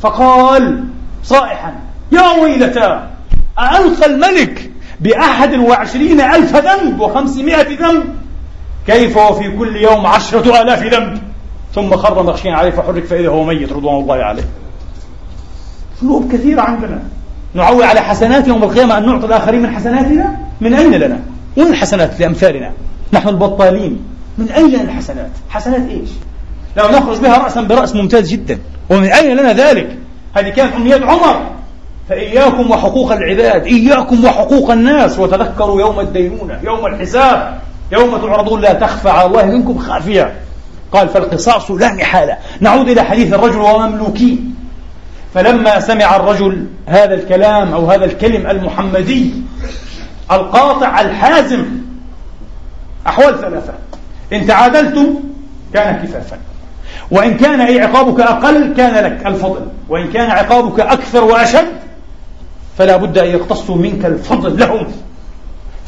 فقال 0.00 0.84
صائحا 1.24 1.74
يا 2.12 2.42
ويلتا 2.42 3.10
أألقى 3.58 4.06
الملك 4.06 4.70
بأحد 5.00 5.54
وعشرين 5.54 6.20
ألف 6.20 6.56
ذنب 6.56 7.00
وخمسمائة 7.00 7.78
ذنب؟ 7.78 8.04
كيف 8.86 9.16
وفي 9.16 9.56
كل 9.58 9.76
يوم 9.76 10.06
عشرة 10.06 10.62
آلاف 10.62 10.82
ذنب؟ 10.82 11.18
ثم 11.74 11.96
خر 11.96 12.22
مغشيا 12.22 12.52
عليه 12.52 12.70
فحرك 12.70 13.04
فإذا 13.04 13.28
هو 13.28 13.44
ميت 13.44 13.72
رضوان 13.72 13.96
الله 14.02 14.14
عليه. 14.14 14.44
ذنوب 16.02 16.32
كثيرة 16.32 16.60
عندنا. 16.60 17.02
نعول 17.54 17.82
على 17.82 18.00
حسنات 18.00 18.48
يوم 18.48 18.62
القيامة 18.62 18.98
أن 18.98 19.06
نعطي 19.06 19.26
الآخرين 19.26 19.62
من 19.62 19.70
حسناتنا؟ 19.70 20.36
من 20.60 20.74
أين 20.74 20.94
لنا؟ 20.94 21.20
وين 21.56 21.66
الحسنات 21.66 22.20
لأمثالنا؟ 22.20 22.72
نحن 23.12 23.28
البطالين. 23.28 24.04
من 24.38 24.48
أين 24.50 24.68
لنا 24.68 24.82
الحسنات؟ 24.82 25.30
حسنات 25.48 25.88
إيش؟ 25.90 26.08
لو 26.76 26.88
نخرج 26.88 27.18
بها 27.18 27.38
رأسا 27.38 27.60
برأس 27.60 27.94
ممتاز 27.94 28.30
جدا. 28.30 28.58
ومن 28.90 29.06
أين 29.06 29.36
لنا 29.36 29.52
ذلك؟ 29.52 29.98
هذه 30.34 30.48
كانت 30.48 30.74
أمنية 30.74 31.04
عمر. 31.04 31.50
فإياكم 32.08 32.70
وحقوق 32.70 33.12
العباد 33.12 33.66
إياكم 33.66 34.24
وحقوق 34.24 34.70
الناس. 34.70 35.18
وتذكروا 35.18 35.80
يوم 35.80 36.00
الدينونة 36.00 36.60
يوم 36.64 36.86
الحساب 36.86 37.58
يوم 37.92 38.16
تعرضون 38.16 38.60
لا 38.60 38.72
تخفى 38.72 39.08
على 39.08 39.26
الله 39.26 39.44
منكم 39.44 39.78
خافية. 39.78 40.34
قال 40.92 41.08
فالقصاص 41.08 41.70
لا 41.70 41.94
محالة. 41.94 42.36
نعود 42.60 42.88
إلى 42.88 43.02
حديث 43.02 43.34
الرجل 43.34 43.58
ومملوكيه 43.58 44.36
فلما 45.34 45.80
سمع 45.80 46.16
الرجل 46.16 46.66
هذا 46.86 47.14
الكلام 47.14 47.72
أو 47.72 47.90
هذا 47.90 48.04
الكلم 48.04 48.46
المحمدي 48.46 49.30
القاطع 50.32 51.00
الحازم 51.00 51.64
أحوال 53.06 53.40
ثلاثة. 53.40 53.72
إن 54.32 54.46
تعادلتم 54.46 55.14
كان 55.74 56.06
كفافا. 56.06 56.38
وإن 57.10 57.36
كان 57.36 57.60
أي 57.60 57.80
عقابك 57.80 58.20
أقل 58.20 58.74
كان 58.76 59.04
لك 59.04 59.26
الفضل. 59.26 59.66
وإن 59.88 60.12
كان 60.12 60.30
عقابك 60.30 60.80
أكثر 60.80 61.24
وأشد 61.24 61.66
فلا 62.78 62.96
بد 62.96 63.18
أن 63.18 63.28
يقتصوا 63.28 63.76
منك 63.76 64.04
الفضل 64.04 64.58
لهم. 64.58 64.86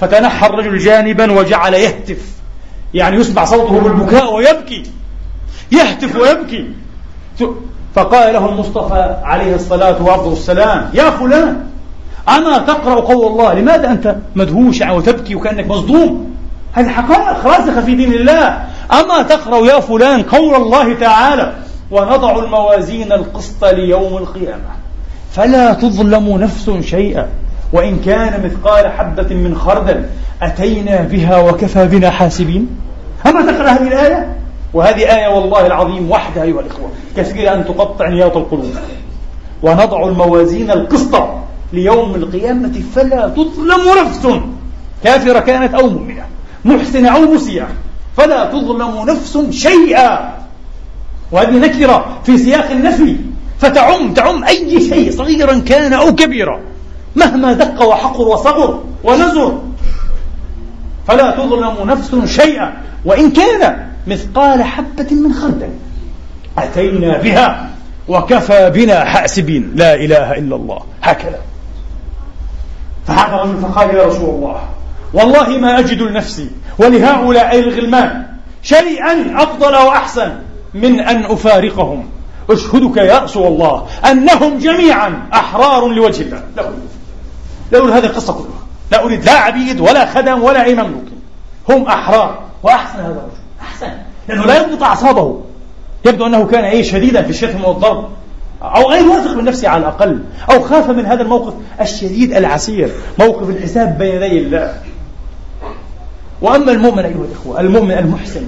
فتنحى 0.00 0.46
الرجل 0.46 0.78
جانبا 0.78 1.32
وجعل 1.32 1.74
يهتف. 1.74 2.38
يعني 2.94 3.16
يسمع 3.16 3.44
صوته 3.44 3.80
بالبكاء 3.80 4.34
ويبكي. 4.34 4.82
يهتف 5.72 6.16
ويبكي. 6.16 6.70
فقال 7.94 8.32
له 8.32 8.48
المصطفى 8.48 9.16
عليه 9.22 9.54
الصلاة 9.54 10.02
والسلام 10.02 10.90
يا 10.94 11.10
فلان 11.10 11.66
أما 12.28 12.58
تقرأ 12.58 13.00
قول 13.00 13.26
الله 13.26 13.54
لماذا 13.54 13.90
أنت 13.90 14.16
مدهوش 14.36 14.80
وتبكي 14.80 15.34
وكأنك 15.34 15.66
مصدوم؟ 15.66 16.37
هذه 16.78 16.88
حقائق 16.88 17.46
راسخة 17.46 17.80
في 17.80 17.94
دين 17.94 18.12
الله. 18.12 18.64
أما 18.92 19.22
تقرأ 19.22 19.66
يا 19.66 19.80
فلان 19.80 20.22
قول 20.22 20.54
الله 20.54 20.94
تعالى 20.94 21.52
ونضع 21.90 22.38
الموازين 22.38 23.12
القسط 23.12 23.64
ليوم 23.64 24.16
القيامة 24.16 24.70
فلا 25.32 25.72
تظلم 25.72 26.38
نفس 26.38 26.70
شيئا. 26.80 27.28
وإن 27.72 27.98
كان 27.98 28.44
مثقال 28.44 28.92
حبة 28.92 29.34
من 29.34 29.56
خردل 29.56 30.04
أتينا 30.42 31.02
بها 31.02 31.38
وكفى 31.38 31.86
بنا 31.86 32.10
حاسبين. 32.10 32.68
أما 33.26 33.52
تقرأ 33.52 33.68
هذه 33.68 33.88
الآية؟ 33.88 34.36
وهذه 34.74 35.16
آية 35.16 35.28
والله 35.28 35.66
العظيم 35.66 36.10
وحدها 36.10 36.42
أيها 36.42 36.60
الإخوة. 36.60 36.90
كثير 37.16 37.54
أن 37.54 37.64
تقطع 37.64 38.08
نياط 38.08 38.36
القلوب. 38.36 38.74
ونضع 39.62 40.08
الموازين 40.08 40.70
القسط 40.70 41.28
ليوم 41.72 42.14
القيامة 42.14 42.82
فلا 42.94 43.28
تظلم 43.28 44.04
نفس. 44.04 44.28
كافرة 45.04 45.40
كانت 45.40 45.74
أو 45.74 45.88
مؤمنة. 45.88 46.17
محسنة 46.64 47.08
أو 47.08 47.20
مسيئة 47.20 47.68
فلا 48.16 48.44
تظلم 48.44 49.04
نفس 49.10 49.38
شيئا. 49.50 50.38
وهذه 51.32 51.58
نكرة 51.58 52.18
في 52.24 52.38
سياق 52.38 52.70
النفي. 52.70 53.16
فتعم 53.58 54.14
تعم 54.14 54.44
أي 54.44 54.80
شيء 54.80 55.10
صغيرا 55.12 55.58
كان 55.58 55.92
أو 55.92 56.14
كبيرا. 56.14 56.60
مهما 57.16 57.52
دق 57.52 57.82
وحقر 57.82 58.28
وصغر 58.28 58.82
ونزر. 59.04 59.62
فلا 61.08 61.30
تظلم 61.30 61.90
نفس 61.90 62.40
شيئا. 62.40 62.72
وإن 63.04 63.30
كان 63.30 63.88
مثقال 64.06 64.62
حبة 64.62 65.06
من 65.10 65.34
خردل. 65.34 65.70
أتينا 66.58 67.18
بها 67.18 67.70
وكفى 68.08 68.70
بنا 68.70 69.04
حاسبين. 69.04 69.72
لا 69.74 69.94
إله 69.94 70.32
إلا 70.32 70.56
الله. 70.56 70.80
هكذا. 71.02 71.38
فهذا 73.06 73.34
الرجل 73.34 73.60
فقال 73.62 73.94
يا 73.94 74.04
رسول 74.06 74.34
الله. 74.34 74.60
والله 75.12 75.48
ما 75.48 75.78
أجد 75.78 76.02
لنفسي 76.02 76.50
ولهؤلاء 76.78 77.58
الغلمان 77.58 78.26
شيئا 78.62 79.42
أفضل 79.42 79.72
وأحسن 79.72 80.32
من 80.74 81.00
أن 81.00 81.24
أفارقهم. 81.24 82.08
أشهدك 82.50 82.96
يا 82.96 83.18
رسول 83.18 83.46
الله 83.46 83.86
أنهم 84.10 84.58
جميعا 84.58 85.28
أحرار 85.32 85.88
لوجه 85.88 86.22
الله. 86.22 86.42
لا 86.56 86.62
أريد. 86.62 86.88
لا 87.72 87.78
أريد 87.78 87.90
هذه 87.90 88.04
القصة 88.04 88.32
كلها. 88.32 88.62
لا 88.92 89.04
أريد 89.04 89.24
لا 89.24 89.32
عبيد 89.32 89.80
ولا 89.80 90.06
خدم 90.06 90.42
ولا 90.42 90.64
أي 90.64 90.74
مملوك. 90.74 91.04
هم 91.68 91.82
أحرار. 91.82 92.38
وأحسن 92.62 92.98
هذا 92.98 93.06
الرجل. 93.06 93.38
أحسن. 93.62 93.90
لأنه 94.28 94.44
لا 94.44 94.62
يضبط 94.62 94.82
أعصابه. 94.82 95.40
يبدو 96.04 96.26
أنه 96.26 96.46
كان 96.46 96.64
أي 96.64 96.84
شديدا 96.84 97.22
في 97.22 97.30
الشتم 97.30 97.64
والضرب. 97.64 98.08
أو 98.62 98.90
غير 98.90 99.08
واثق 99.08 99.34
من 99.34 99.44
نفسه 99.44 99.68
على 99.68 99.80
الأقل. 99.80 100.22
أو 100.50 100.60
خاف 100.60 100.90
من 100.90 101.06
هذا 101.06 101.22
الموقف 101.22 101.54
الشديد 101.80 102.32
العسير. 102.32 102.90
موقف 103.18 103.48
الحساب 103.48 103.98
بين 103.98 104.22
يدي 104.22 104.38
الله. 104.38 104.74
وأما 106.42 106.72
المؤمن 106.72 107.04
أيها 107.04 107.24
الإخوة 107.24 107.60
المؤمن 107.60 107.92
المحسن 107.92 108.42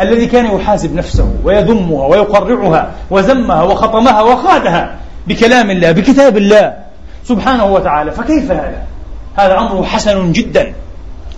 الذي 0.00 0.26
كان 0.26 0.56
يحاسب 0.56 0.94
نفسه 0.94 1.30
ويذمها 1.44 2.06
ويقرعها 2.06 2.92
وذمها 3.10 3.62
وخطمها 3.62 4.22
وخادها 4.22 4.96
بكلام 5.26 5.70
الله 5.70 5.92
بكتاب 5.92 6.36
الله 6.36 6.76
سبحانه 7.24 7.64
وتعالى 7.64 8.10
فكيف 8.10 8.50
هذا؟ 8.50 8.82
هذا 9.34 9.58
أمر 9.58 9.84
حسن 9.84 10.32
جدا 10.32 10.72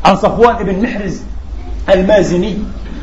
عن 0.04 0.16
صفوان 0.16 0.56
بن 0.56 0.82
محرز 0.82 1.20
المازني 1.88 2.59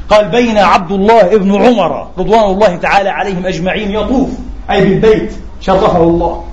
قال 0.09 0.29
بين 0.29 0.57
عبد 0.57 0.91
الله 0.91 1.37
بن 1.37 1.55
عمر 1.55 2.07
رضوان 2.17 2.43
الله 2.43 2.75
تعالى 2.75 3.09
عليهم 3.09 3.45
أجمعين 3.45 3.91
يطوف 3.91 4.29
أي 4.71 4.81
بالبيت 4.81 5.33
شرفه 5.61 6.03
الله 6.03 6.43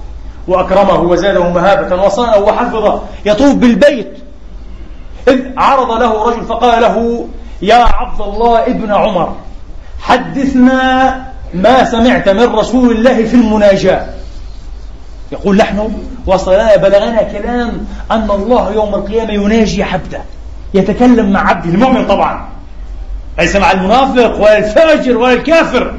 وأكرمه 0.49 1.01
وزاده 1.01 1.51
مهابة 1.51 2.03
وصانه 2.05 2.37
وحفظه 2.37 3.03
يطوف 3.27 3.55
بالبيت 3.55 4.22
إذ 5.29 5.41
عرض 5.57 5.91
له 5.91 6.31
رجل 6.31 6.45
فقال 6.45 6.83
له 6.83 7.27
يا 7.63 7.85
عبد 7.85 8.21
الله 8.21 8.67
ابن 8.67 8.93
عمر 8.93 9.37
حدثنا 10.01 11.15
ما 11.55 11.85
سمعت 11.85 12.29
من 12.29 12.55
رسول 12.55 12.91
الله 12.91 13.25
في 13.25 13.35
المناجاة. 13.35 14.07
يقول 15.33 15.57
نحن 15.57 15.93
وصلنا 16.27 16.77
بلغنا 16.77 17.23
كلام 17.23 17.87
أن 18.11 18.31
الله 18.31 18.73
يوم 18.73 18.95
القيامة 18.95 19.33
يناجي 19.33 19.83
عبده 19.83 20.21
يتكلم 20.75 21.33
مع 21.33 21.49
عبده 21.49 21.71
المؤمن 21.71 22.07
طبعا. 22.07 22.49
ليس 23.39 23.57
مع 23.57 23.73
المنافق 23.73 24.41
ولا 24.41 24.59
الفاجر 24.59 25.17
ولا 25.17 25.33
الكافر 25.33 25.95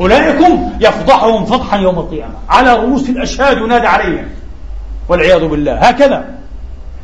أولئكم 0.00 0.72
يفضحهم 0.80 1.44
فضحا 1.44 1.76
يوم 1.76 1.98
القيامة. 1.98 2.34
على 2.48 2.74
رؤوس 2.74 3.10
الأشهاد 3.10 3.56
ينادى 3.56 3.86
عليهم 3.86 4.28
والعياذ 5.08 5.48
بالله. 5.48 5.74
هكذا. 5.74 6.24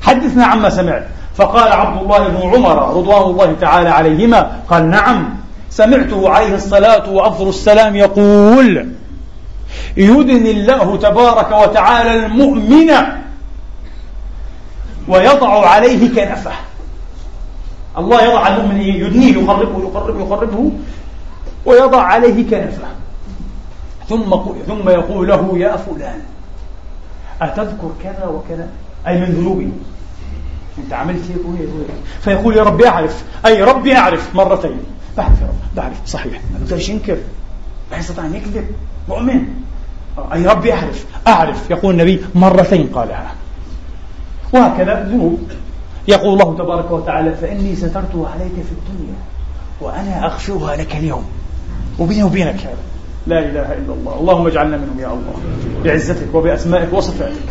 حدثنا 0.03 0.47
عما 0.47 0.71
سمعت. 0.71 1.07
فقال 1.37 1.73
عبد 1.73 2.03
الله 2.03 2.29
بن 2.29 2.37
عمر 2.37 2.97
رضوان 2.97 3.23
الله 3.23 3.57
تعالى 3.61 3.89
عليهما 3.89 4.61
قال 4.69 4.91
نعم 4.91 5.35
سمعته 5.71 6.31
عليه 6.31 6.55
الصلاة 6.55 7.11
وأفضل 7.11 7.49
السلام 7.49 7.97
يقول 7.97 8.89
يدني 9.97 10.51
الله 10.51 10.97
تبارك 10.97 11.53
وتعالى 11.53 12.27
المؤمن 12.27 12.93
ويضع 15.09 15.69
عليه 15.69 16.09
كنفه. 16.09 16.53
الله 17.99 18.23
يضع 18.23 18.49
المؤمن 18.49 18.81
يدنيه 18.81 19.33
يقربه 19.33 19.83
يقربه 19.83 20.21
يقربه 20.21 20.73
ويضع 21.67 22.03
عليه 22.03 22.51
كنفه. 22.51 22.89
ثم 24.09 24.37
ثم 24.67 24.89
يقول 24.89 25.29
له 25.29 25.59
يا 25.59 25.77
فلان 25.77 26.21
أتذكر 27.43 27.91
كذا 28.03 28.27
وكذا؟ 28.27 28.69
أي 29.07 29.21
من 29.21 29.27
ذنوبي 29.27 29.73
أنت 30.85 30.93
عملت 30.93 31.31
هيك 31.31 31.47
وهيك 31.47 31.69
وهيك 31.75 31.91
فيقول 32.21 32.57
يا 32.57 32.63
ربي 32.63 32.89
أعرف. 32.89 33.25
أي 33.47 33.63
ربي 33.63 33.97
أعرف 33.97 34.35
مرتين. 34.35 34.79
بعرف 35.17 35.41
يا 35.41 35.47
رب 35.47 35.77
بعرف 35.77 36.07
صحيح. 36.07 36.41
ما 36.53 36.59
بقدرش 36.59 36.89
ينكر؟ 36.89 37.17
ما 37.91 37.97
يستطيع 37.97 38.27
أن 38.27 38.35
يكذب. 38.35 38.67
مؤمن. 39.09 39.43
أي 40.33 40.47
ربي 40.47 40.73
أعرف. 40.73 41.05
أعرف. 41.27 41.71
يقول 41.71 41.95
النبي 41.95 42.21
مرتين 42.35 42.87
قالها. 42.87 43.35
وهكذا 44.53 45.09
ذنوب. 45.09 45.41
يقول 46.09 46.33
الله 46.33 46.57
تبارك 46.59 46.91
وتعالى 46.91 47.35
فإني 47.35 47.77
سترته 47.77 48.29
عليك 48.35 48.53
في 48.53 48.73
الدنيا 48.73 49.15
وأنا 49.81 50.27
أغفرها 50.27 50.77
لك 50.77 50.97
اليوم. 50.97 51.25
وبيني 51.99 52.23
وبينك 52.23 52.61
هذا 52.61 52.77
لا 53.27 53.39
إله 53.39 53.73
إلا 53.73 53.93
الله. 53.93 54.21
اللهم 54.21 54.47
اجعلنا 54.47 54.77
منهم 54.77 55.01
يا 55.01 55.07
الله. 55.07 55.35
بعزتك 55.85 56.35
وبأسمائك 56.35 56.93
وصفاتك. 56.93 57.49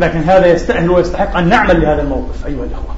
لكن 0.00 0.18
هذا 0.18 0.46
يستأهل 0.46 0.90
ويستحق 0.90 1.36
أن 1.36 1.48
نعمل 1.48 1.82
لهذا 1.82 2.02
الموقف 2.02 2.46
أيها 2.46 2.64
الأخوة. 2.64 2.94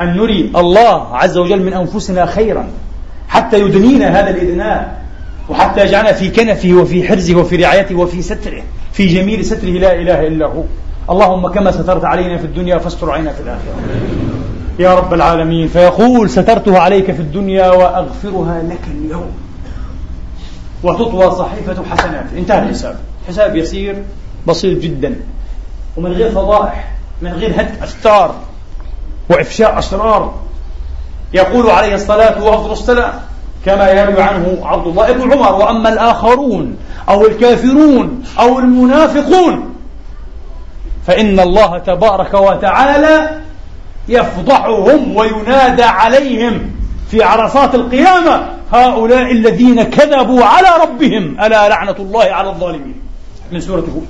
أن 0.00 0.16
نري 0.16 0.52
الله 0.56 1.16
عز 1.16 1.38
وجل 1.38 1.62
من 1.62 1.72
أنفسنا 1.72 2.26
خيرا 2.26 2.68
حتى 3.28 3.60
يدنينا 3.60 4.20
هذا 4.20 4.30
الإدناء 4.30 5.02
وحتى 5.48 5.80
يجعلنا 5.80 6.12
في 6.12 6.30
كنفه 6.30 6.72
وفي 6.72 7.08
حرزه 7.08 7.34
وفي 7.34 7.56
رعايته 7.56 7.94
وفي 7.94 8.22
ستره 8.22 8.62
في 8.92 9.06
جميل 9.06 9.44
ستره 9.44 9.70
لا 9.70 9.94
إله 9.94 10.26
إلا 10.26 10.46
هو. 10.46 10.62
اللهم 11.10 11.48
كما 11.48 11.70
سترت 11.70 12.04
علينا 12.04 12.38
في 12.38 12.44
الدنيا 12.44 12.78
فاستر 12.78 13.10
علينا 13.10 13.32
في 13.32 13.40
الآخرة. 13.40 13.74
يا 14.78 14.94
رب 14.94 15.14
العالمين 15.14 15.68
فيقول 15.68 16.30
سترته 16.30 16.78
عليك 16.78 17.12
في 17.12 17.20
الدنيا 17.20 17.70
وأغفرها 17.70 18.62
لك 18.62 18.80
اليوم. 18.94 19.30
وتطوى 20.82 21.30
صحيفة 21.30 21.76
حسنات. 21.90 22.26
انتهى 22.36 22.58
الحساب. 22.58 22.96
حساب 23.28 23.56
يسير 23.56 24.02
بسيط 24.46 24.78
جدا. 24.78 25.14
ومن 25.96 26.12
غير 26.12 26.30
فضائح 26.30 26.92
من 27.22 27.32
غير 27.32 27.60
هتك 27.60 27.82
أستار 27.82 28.34
وإفشاء 29.30 29.78
أسرار. 29.78 30.34
يقول 31.32 31.70
عليه 31.70 31.94
الصلاة 31.94 32.44
وأفضل 32.44 32.72
السلام 32.72 33.12
كما 33.64 33.90
يروي 33.90 34.22
عنه 34.22 34.58
عبد 34.62 34.86
الله 34.86 35.12
بن 35.12 35.32
عمر 35.32 35.54
وأما 35.54 35.88
الآخرون 35.88 36.76
أو 37.08 37.26
الكافرون 37.26 38.24
أو 38.38 38.58
المنافقون 38.58 39.74
فإن 41.06 41.40
الله 41.40 41.78
تبارك 41.78 42.34
وتعالى 42.34 43.40
يفضحهم 44.08 45.16
وينادى 45.16 45.82
عليهم 45.82 46.70
في 47.10 47.22
عرصات 47.22 47.74
القيامة 47.74 48.48
هؤلاء 48.72 49.32
الذين 49.32 49.82
كذبوا 49.82 50.44
على 50.44 50.68
ربهم 50.82 51.40
ألا 51.40 51.68
لعنة 51.68 51.96
الله 51.98 52.24
على 52.24 52.48
الظالمين. 52.50 53.00
من 53.52 53.60
سورة 53.60 53.80
هود. 53.80 54.08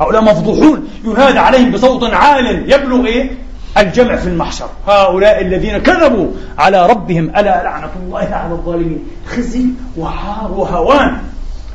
هؤلاء 0.00 0.22
مفضوحون. 0.22 0.88
ينادى 1.04 1.38
عليهم 1.38 1.70
بصوت 1.70 2.14
عال 2.14 2.72
يبلغ 2.72 3.06
إيه؟ 3.06 3.30
الجمع 3.78 4.16
في 4.16 4.26
المحشر. 4.26 4.66
هؤلاء 4.88 5.42
الذين 5.42 5.78
كذبوا 5.78 6.26
على 6.58 6.86
ربهم 6.86 7.30
ألا 7.30 7.62
لعنة 7.62 7.90
الله 8.02 8.28
على 8.32 8.52
الظالمين. 8.52 9.04
خزي 9.26 9.64
وعار 9.96 10.52
وهوان. 10.56 11.16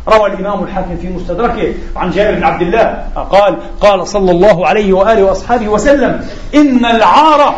روى 0.07 0.33
الإمام 0.33 0.63
الحاكم 0.63 0.97
في 0.97 1.07
مستدركه 1.09 1.73
عن 1.95 2.11
جابر 2.11 2.35
بن 2.37 2.43
عبد 2.43 2.61
الله 2.61 3.05
قال 3.31 3.57
قال 3.81 4.07
صلى 4.07 4.31
الله 4.31 4.67
عليه 4.67 4.93
وآله 4.93 5.23
وأصحابه 5.23 5.67
وسلم 5.67 6.21
إن 6.55 6.85
العار 6.85 7.55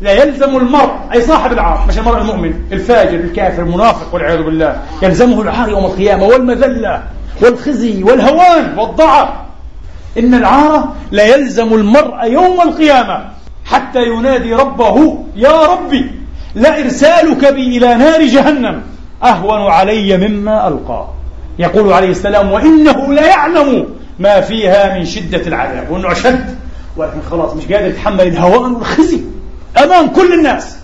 لا 0.00 0.12
يلزم 0.12 0.56
المرء 0.56 0.92
أي 1.12 1.22
صاحب 1.22 1.52
العار 1.52 1.84
مش 1.88 1.98
المرء 1.98 2.18
المؤمن 2.18 2.54
الفاجر 2.72 3.14
الكافر 3.14 3.62
المنافق 3.62 4.14
والعياذ 4.14 4.42
بالله 4.42 4.80
يلزمه 5.02 5.42
العار 5.42 5.68
يوم 5.68 5.84
القيامة 5.84 6.24
والمذلة 6.24 7.02
والخزي 7.42 8.02
والهوان 8.02 8.78
والضعف. 8.78 9.28
إن 10.18 10.34
العار 10.34 10.92
لا 11.10 11.26
يلزم 11.36 11.74
المرء 11.74 12.24
يوم 12.24 12.60
القيامة 12.60 13.28
حتى 13.64 14.02
ينادي 14.02 14.54
ربه 14.54 15.24
يا 15.36 15.62
ربي 15.66 16.10
لإرسالك 16.54 17.52
بي 17.52 17.78
إلى 17.78 17.94
نار 17.94 18.22
جهنم 18.22 18.82
أهون 19.22 19.60
علي 19.60 20.28
مما 20.28 20.68
ألقى. 20.68 21.08
يقول 21.58 21.92
عليه 21.92 22.10
السلام 22.10 22.52
وإنه 22.52 23.12
لا 23.12 23.26
يعلم 23.26 23.86
ما 24.18 24.40
فيها 24.40 24.98
من 24.98 25.04
شدة 25.04 25.46
العذاب. 25.46 25.90
وأنه 25.90 26.12
أشد. 26.12 26.56
ولكن 26.96 27.18
خلاص 27.30 27.54
مش 27.54 27.64
قادر 27.64 27.86
يتحمل 27.86 28.20
الهوان 28.20 28.72
والخزي 28.72 29.20
أمام 29.84 30.08
كل 30.08 30.34
الناس. 30.34 30.76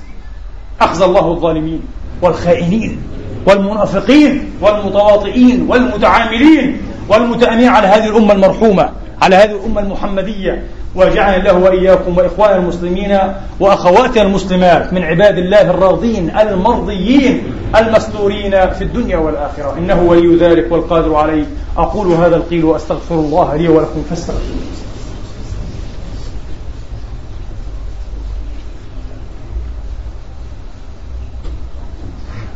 أخزى 0.80 1.04
الله 1.04 1.32
الظالمين 1.32 1.80
والخائنين 2.22 3.02
والمنافقين 3.46 4.50
والمتواطئين 4.60 5.66
والمتعاملين 5.68 6.82
والمتأمين 7.08 7.68
على 7.68 7.86
هذه 7.86 8.08
الأمة 8.08 8.32
المرحومة. 8.32 8.90
على 9.22 9.36
هذه 9.36 9.50
الأمة 9.50 9.80
المحمدية 9.80 10.62
وجعل 10.94 11.40
الله 11.40 11.58
وإياكم 11.58 12.18
وإخوان 12.18 12.58
المسلمين 12.58 13.18
وأخواتنا 13.60 14.22
المسلمات 14.22 14.92
من 14.92 15.02
عباد 15.02 15.38
الله 15.38 15.60
الراضين 15.60 16.30
المرضيين 16.38 17.42
المستورين 17.76 18.50
في 18.50 18.84
الدنيا 18.84 19.16
والآخرة. 19.16 19.74
إنه 19.78 20.02
ولي 20.02 20.36
ذلك 20.36 20.72
والقادر 20.72 21.14
عليه. 21.14 21.44
أقول 21.76 22.06
هذا 22.06 22.36
القيل 22.36 22.64
وأستغفر 22.64 23.14
الله 23.14 23.56
لي 23.56 23.68
ولكم. 23.68 24.02
فاستغفروه. 24.10 24.58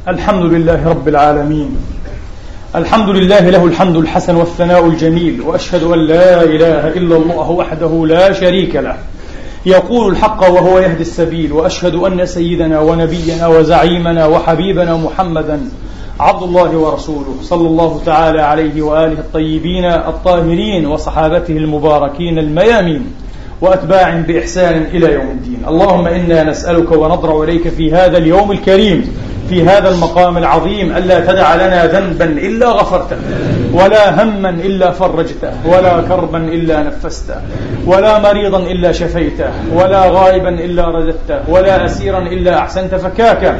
الحمد 0.09 0.43
لله 0.43 0.89
رب 0.89 1.09
العالمين. 1.09 1.77
الحمد 2.75 3.09
لله 3.09 3.41
له 3.41 3.65
الحمد 3.65 3.97
الحسن 3.97 4.37
والثناء 4.37 4.87
الجميل 4.87 5.41
وأشهد 5.41 5.83
أن 5.83 5.99
لا 5.99 6.43
إله 6.43 6.89
إلا 6.89 7.17
الله 7.17 7.51
وحده 7.51 8.07
لا 8.07 8.33
شريك 8.33 8.77
له. 8.77 8.97
يقول 9.67 10.13
الحق 10.13 10.43
وهو 10.43 10.79
يهدي 10.79 11.01
السبيل 11.01 11.53
وأشهد 11.53 11.95
أن 11.95 12.27
سيدنا 12.27 12.81
ونبينا 12.81 13.47
وزعيمنا 13.47 14.27
وحبيبنا 14.27 14.97
محمدا 14.97 15.61
عبد 16.21 16.43
الله 16.43 16.77
ورسوله 16.77 17.35
صلى 17.43 17.69
الله 17.69 18.01
تعالى 18.07 18.43
عليه 18.43 18.83
وآله 18.83 19.19
الطيبين 19.19 19.85
الطاهرين 19.85 20.87
وصحابته 20.87 21.57
المباركين 21.57 22.39
الميامين 22.39 23.07
وأتباع 23.61 24.21
بإحسان 24.29 24.83
إلى 24.83 25.13
يوم 25.13 25.31
الدين. 25.31 25.63
اللهم 25.69 26.07
إنا 26.07 26.45
نسألك 26.45 26.93
ونضرع 26.93 27.43
إليك 27.43 27.69
في 27.69 27.93
هذا 27.93 28.19
اليوم 28.19 28.53
الكريم 28.53 29.15
في 29.49 29.65
هذا 29.65 29.89
المقام 29.89 30.39
العظيم 30.39 30.97
ألا 30.97 31.21
تدع 31.21 31.55
لنا 31.55 31.87
ذنبا 31.87 32.25
إلا 32.25 32.69
غفرته 32.69 33.17
ولا 33.73 34.23
هما 34.23 34.51
إلا 34.51 34.91
فرجته 34.91 35.53
ولا 35.67 36.01
كربا 36.09 36.39
إلا 36.39 36.83
نفسته 36.83 37.35
ولا 37.87 38.19
مريضا 38.19 38.59
إلا 38.59 38.93
شفيته 38.93 39.51
ولا 39.75 40.11
غائبا 40.11 40.49
إلا 40.49 40.85
رددته 40.89 41.41
ولا 41.49 41.85
أسيرا 41.85 42.19
إلا 42.19 42.59
أحسنت 42.59 42.95
فكاكه 42.95 43.55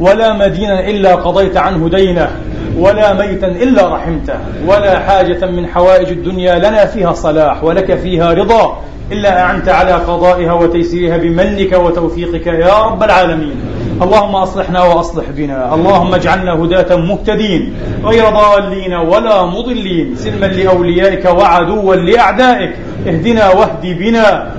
ولا 0.00 0.32
مدينا 0.32 0.88
إلا 0.88 1.14
قضيت 1.14 1.56
عنه 1.56 1.88
دينه 1.88 2.30
ولا 2.78 3.12
ميتا 3.12 3.46
إلا 3.46 3.94
رحمته 3.94 4.38
ولا 4.66 4.98
حاجة 4.98 5.46
من 5.46 5.66
حوائج 5.66 6.08
الدنيا 6.08 6.58
لنا 6.58 6.86
فيها 6.86 7.12
صلاح 7.12 7.64
ولك 7.64 7.94
فيها 7.98 8.32
رضا 8.32 8.80
إلا 9.12 9.40
أعنت 9.40 9.68
على 9.68 9.92
قضائها 9.92 10.52
وتيسيرها 10.52 11.16
بمنك 11.16 11.72
وتوفيقك 11.72 12.46
يا 12.46 12.82
رب 12.82 13.02
العالمين. 13.02 13.56
اللهم 14.02 14.34
أصلحنا 14.34 14.82
وأصلح 14.82 15.24
بنا. 15.36 15.74
اللهم 15.74 16.14
اجعلنا 16.14 16.52
هداة 16.52 16.96
مهتدين. 16.96 17.74
غير 18.04 18.24
ضالين 18.24 18.94
ولا 18.94 19.44
مضلين. 19.44 20.16
سلما 20.16 20.46
لأوليائك 20.46 21.24
وعدوا 21.24 21.94
لأعدائك. 21.94 22.72
اهدنا 23.06 23.50
واهد 23.50 23.84
بنا. 23.98 24.54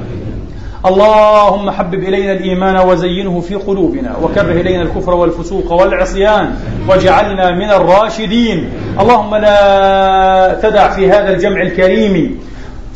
اللهم 0.85 1.71
حبب 1.71 1.93
إلينا 1.93 2.31
الإيمان 2.31 2.77
وزينه 2.77 3.39
في 3.39 3.55
قلوبنا. 3.55 4.15
وكره 4.23 4.51
إلينا 4.51 4.81
الكفر 4.81 5.15
والفسوق 5.15 5.71
والعصيان. 5.71 6.55
واجعلنا 6.87 7.51
من 7.51 7.69
الراشدين. 7.69 8.69
اللهم 8.99 9.35
لا 9.35 10.59
تدع 10.63 10.89
في 10.89 11.09
هذا 11.11 11.29
الجمع 11.33 11.61
الكريم 11.61 12.39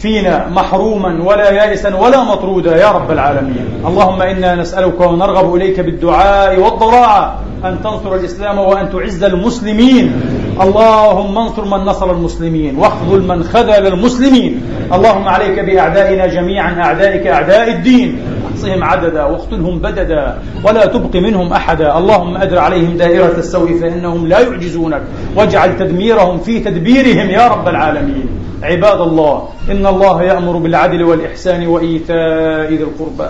فينا 0.02 0.48
محروما 0.50 1.24
ولا 1.24 1.52
يائسا 1.52 1.96
ولا 1.96 2.24
مطرودا 2.24 2.78
يا 2.78 2.92
رب 2.92 3.12
العالمين. 3.12 3.84
اللهم 3.86 4.22
إنا 4.22 4.56
نسألك 4.56 5.02
ونرغب 5.02 5.56
إليك 5.56 5.80
بالدعاء 5.80 6.60
والضراعه 6.60 7.40
أن 7.66 7.84
تنصر 7.84 8.16
الإسلام 8.16 8.60
وأن 8.60 8.90
تعز 8.92 9.24
المسلمين. 9.24 10.22
اللهم 10.62 11.38
انصر 11.38 11.66
من 11.66 11.86
نصر 11.86 12.12
المسلمين 12.12 12.78
واخذل 12.80 13.28
من 13.28 13.44
خذل 13.44 13.88
المسلمين. 13.88 14.62
اللهم 14.94 15.28
عليك 15.28 15.60
بأعدائنا 15.60 16.28
جميعا 16.28 16.72
أعدائك 16.84 17.28
أعداء 17.28 17.70
الدين. 17.70 18.20
احصهم 18.52 18.84
عددا 18.84 19.24
واقتلهم 19.24 19.80
بددا 19.80 20.38
ولا 20.64 20.86
تبق 20.86 21.16
منهم 21.16 21.54
أحدا. 21.54 21.98
اللهم 21.98 22.38
أدر 22.38 22.60
عليهم 22.60 22.98
دائرة 22.98 23.38
السوء 23.38 23.80
فإنهم 23.82 24.28
لا 24.28 24.40
يعجزونك. 24.40 25.02
واجعل 25.36 25.78
تدميرهم 25.78 26.38
في 26.40 26.60
تدبيرهم 26.60 27.30
يا 27.30 27.48
رب 27.48 27.68
العالمين. 27.68 28.28
عباد 28.64 29.02
الله 29.02 29.44
إن 29.72 29.86
الله 29.86 30.24
يأمر 30.24 30.58
بالعدل 30.58 31.04
والإحسان 31.04 31.68
وإيتاء 31.68 32.74
ذي 32.74 32.84
القربى 32.84 33.30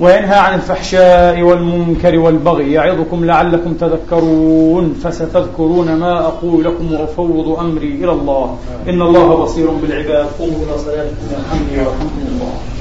وينهى 0.00 0.38
عن 0.38 0.54
الفحشاء 0.54 1.42
والمنكر 1.42 2.18
والبغي. 2.18 2.72
يعظكم 2.72 3.24
لعلكم 3.24 3.72
تذكرون 3.74 4.94
فستذكرون 5.02 5.94
ما 5.96 6.18
أقول 6.18 6.64
لكم 6.64 6.92
وأفوض 6.92 7.58
أمري 7.58 7.92
إلى 8.02 8.12
الله. 8.12 8.56
إن 8.88 9.02
الله 9.02 9.36
بصير 9.36 9.70
بالعباد. 9.70 10.26
قوموا 10.38 10.60
إلى 10.66 10.78
صلاتكم. 10.78 11.26
الحمد 11.30 11.70
ورحمة 11.78 12.16
الله 12.28 12.73